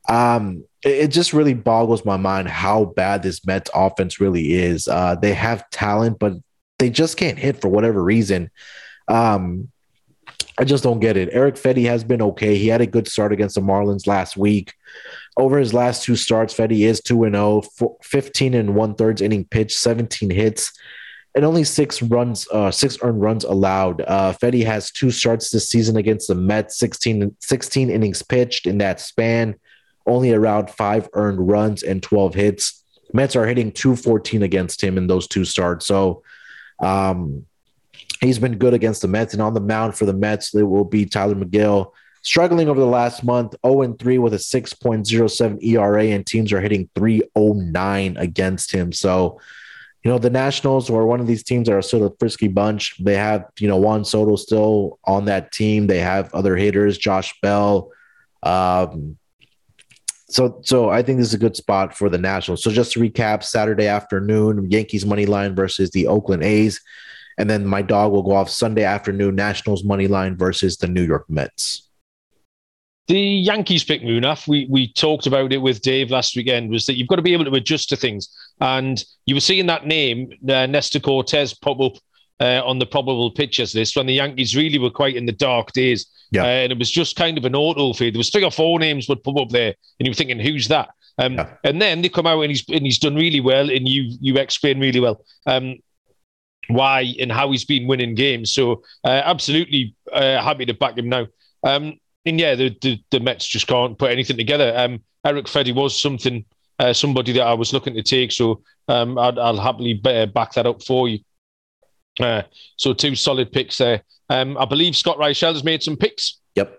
[0.08, 4.88] Um, it, it, just really boggles my mind how bad this Mets offense really is.
[4.88, 6.34] Uh, they have talent, but
[6.80, 8.50] they just can't hit for whatever reason.
[9.08, 9.70] Um,
[10.58, 11.30] I just don't get it.
[11.32, 12.56] Eric Fedde has been okay.
[12.56, 14.74] He had a good start against the Marlins last week.
[15.38, 17.64] Over his last two starts, Fedde is 2 and 0,
[18.04, 20.72] 15 and one thirds inning pitch, 17 hits,
[21.34, 24.02] and only six runs, uh, six earned runs allowed.
[24.02, 28.78] Uh, Fedde has two starts this season against the Mets, 16, 16 innings pitched in
[28.80, 29.56] that span
[30.06, 32.84] only around five earned runs and 12 hits.
[33.14, 35.86] Mets are hitting 214 against him in those two starts.
[35.86, 36.24] So
[36.80, 37.46] um,
[38.20, 39.34] he's been good against the Mets.
[39.34, 41.92] And on the mound for the Mets, it will be Tyler Megill,
[42.24, 46.88] Struggling over the last month, 0 3 with a 6.07 ERA, and teams are hitting
[46.94, 48.92] 309 against him.
[48.92, 49.40] So,
[50.04, 52.96] you know, the Nationals are one of these teams are sort of frisky bunch.
[53.04, 55.88] They have, you know, Juan Soto still on that team.
[55.88, 57.92] They have other hitters, Josh Bell,
[58.44, 59.18] um,
[60.32, 62.64] so so I think this is a good spot for the Nationals.
[62.64, 66.80] So just to recap, Saturday afternoon, Yankees money line versus the Oakland A's.
[67.38, 71.04] And then my dog will go off Sunday afternoon, Nationals money line versus the New
[71.04, 71.90] York Mets.
[73.12, 74.48] The Yankees pick Munaf.
[74.48, 76.70] We we talked about it with Dave last weekend.
[76.70, 78.30] Was that you've got to be able to adjust to things,
[78.62, 81.98] and you were seeing that name uh, Nestor Cortes pop up
[82.40, 85.74] uh, on the probable pitchers list when the Yankees really were quite in the dark
[85.74, 86.06] days.
[86.32, 86.44] Yeah.
[86.44, 88.14] Uh, and it was just kind of an auto feed.
[88.14, 90.70] There was three or four names would pop up there, and you were thinking, who's
[90.70, 90.92] that?
[91.18, 91.54] Um, Yeah.
[91.66, 94.38] And then they come out and he's and he's done really well, and you you
[94.38, 95.80] explain really well um,
[96.70, 98.54] why and how he's been winning games.
[98.54, 101.28] So uh, absolutely uh, happy to back him now.
[101.64, 104.74] Um, and yeah, the, the the Mets just can't put anything together.
[104.76, 106.46] Um, Eric Fedde was something
[106.80, 110.66] uh, somebody that I was looking to take, so um, I'd, I'll happily back that
[110.66, 111.20] up for you.
[112.20, 112.42] Uh,
[112.78, 114.02] so two solid picks there.
[114.30, 116.78] Um, I believe Scott Reichel has made some picks Yep.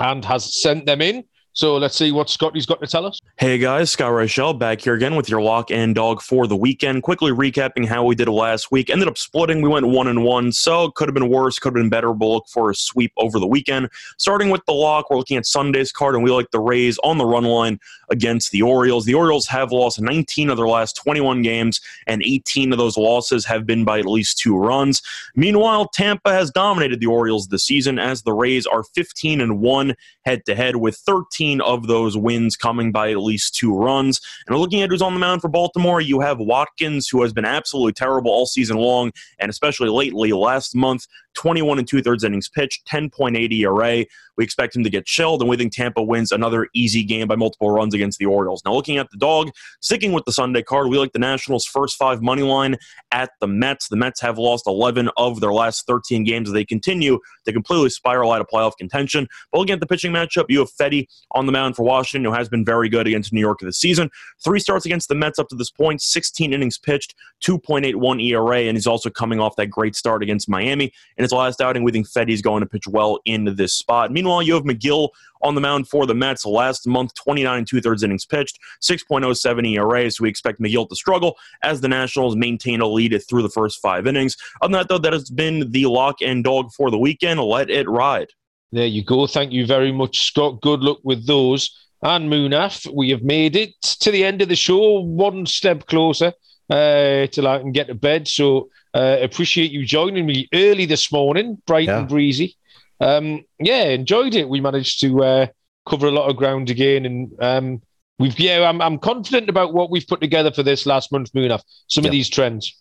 [0.00, 1.24] and has sent them in.
[1.56, 3.18] So let's see what Scotty's got to tell us.
[3.38, 7.02] Hey guys, Scott Rochelle back here again with your lock and dog for the weekend.
[7.02, 8.90] Quickly recapping how we did last week.
[8.90, 9.62] Ended up splitting.
[9.62, 12.12] We went one and one, so could have been worse, could have been better.
[12.12, 13.88] We'll look for a sweep over the weekend.
[14.18, 17.16] Starting with the lock, we're looking at Sunday's card, and we like the Rays on
[17.16, 17.80] the run line
[18.10, 19.06] against the Orioles.
[19.06, 23.46] The Orioles have lost 19 of their last 21 games, and 18 of those losses
[23.46, 25.00] have been by at least two runs.
[25.34, 29.94] Meanwhile, Tampa has dominated the Orioles this season as the Rays are 15 and 1
[30.26, 34.20] head to head, with 13 of those wins coming by at least two runs.
[34.46, 37.44] And looking at who's on the mound for Baltimore, you have Watkins, who has been
[37.44, 40.32] absolutely terrible all season long, and especially lately.
[40.32, 41.06] Last month,
[41.36, 44.04] 21 and two thirds innings pitched, 10.8 ERA.
[44.36, 47.36] We expect him to get chilled, and we think Tampa wins another easy game by
[47.36, 48.62] multiple runs against the Orioles.
[48.64, 51.96] Now, looking at the dog, sticking with the Sunday card, we like the Nationals' first
[51.96, 52.76] five money line
[53.12, 53.88] at the Mets.
[53.88, 56.48] The Mets have lost 11 of their last 13 games.
[56.48, 59.26] As they continue to completely spiral out of playoff contention.
[59.50, 62.36] But looking at the pitching matchup, you have Fedde on the mound for Washington, who
[62.36, 64.10] has been very good against New York this season.
[64.44, 67.14] Three starts against the Mets up to this point, 16 innings pitched,
[67.44, 70.92] 2.81 ERA, and he's also coming off that great start against Miami.
[71.26, 74.12] His last outing, we think Fedde's going to pitch well in this spot.
[74.12, 75.08] Meanwhile, you have Megill
[75.42, 79.68] on the mound for the Mets last month, 29 and two thirds innings pitched, 6.07
[79.72, 80.08] ERA.
[80.08, 83.80] So we expect Megill to struggle as the Nationals maintain a lead through the first
[83.82, 84.36] five innings.
[84.62, 87.40] Other than that, though, that has been the lock and dog for the weekend.
[87.40, 88.28] Let it ride.
[88.70, 89.26] There you go.
[89.26, 90.60] Thank you very much, Scott.
[90.60, 91.76] Good luck with those.
[92.02, 96.32] And Munaf, we have made it to the end of the show, one step closer
[96.70, 98.28] uh, till I can get to bed.
[98.28, 101.98] So uh, appreciate you joining me early this morning, bright Yeah.
[101.98, 102.56] and breezy.
[103.00, 104.48] Um, yeah, enjoyed it.
[104.48, 105.46] We managed to uh,
[105.88, 107.82] cover a lot of ground again, and um,
[108.18, 111.62] we've yeah, I'm I'm confident about what we've put together for this last month, Munaf.
[111.88, 112.08] Some Yeah.
[112.08, 112.74] of these trends.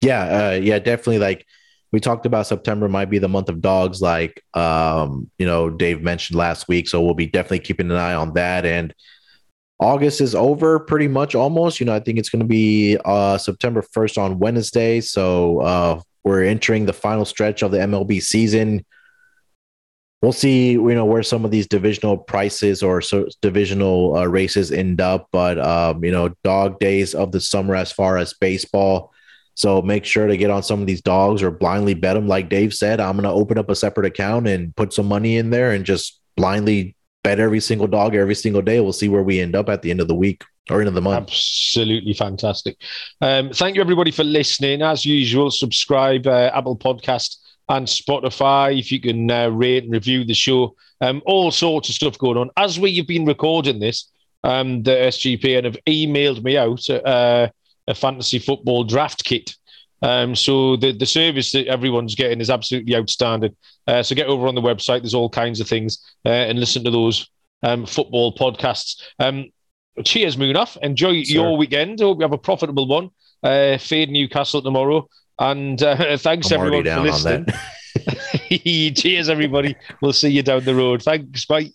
[0.00, 1.18] Yeah, uh, yeah, definitely.
[1.18, 1.44] Like
[1.92, 4.00] we talked about, September might be the month of dogs.
[4.00, 8.14] Like um, you know, Dave mentioned last week, so we'll be definitely keeping an eye
[8.14, 8.64] on that.
[8.64, 8.94] And
[9.80, 11.78] August is over, pretty much almost.
[11.78, 15.00] You know, I think it's going to be uh, September first on Wednesday.
[15.00, 18.84] So uh, we're entering the final stretch of the MLB season.
[20.20, 24.72] We'll see, you know, where some of these divisional prices or so divisional uh, races
[24.72, 25.28] end up.
[25.30, 29.12] But um, you know, dog days of the summer as far as baseball.
[29.54, 32.26] So make sure to get on some of these dogs or blindly bet them.
[32.26, 35.36] Like Dave said, I'm going to open up a separate account and put some money
[35.36, 38.80] in there and just blindly bet every single dog every single day.
[38.80, 40.94] We'll see where we end up at the end of the week or end of
[40.94, 41.28] the month.
[41.28, 42.76] Absolutely fantastic.
[43.20, 44.82] Um, thank you, everybody, for listening.
[44.82, 47.36] As usual, subscribe uh, Apple Podcast
[47.68, 50.74] and Spotify if you can uh, rate and review the show.
[51.00, 52.50] Um, all sorts of stuff going on.
[52.56, 54.10] As we have been recording this,
[54.44, 57.48] um, the SGPN have emailed me out uh,
[57.86, 59.54] a fantasy football draft kit.
[60.02, 63.56] Um, so the, the service that everyone's getting is absolutely outstanding.
[63.86, 65.00] Uh, so get over on the website.
[65.00, 67.28] There's all kinds of things uh, and listen to those
[67.62, 69.02] um, football podcasts.
[69.18, 69.46] Um,
[70.04, 70.76] cheers, Munaf.
[70.82, 71.34] Enjoy Sir.
[71.34, 72.00] your weekend.
[72.00, 73.10] Hope you have a profitable one.
[73.42, 75.08] Uh, fade Newcastle tomorrow.
[75.38, 77.46] And uh, thanks I'm everyone for listening.
[78.94, 79.76] cheers, everybody.
[80.00, 81.02] We'll see you down the road.
[81.02, 81.44] Thanks.
[81.44, 81.70] Bye.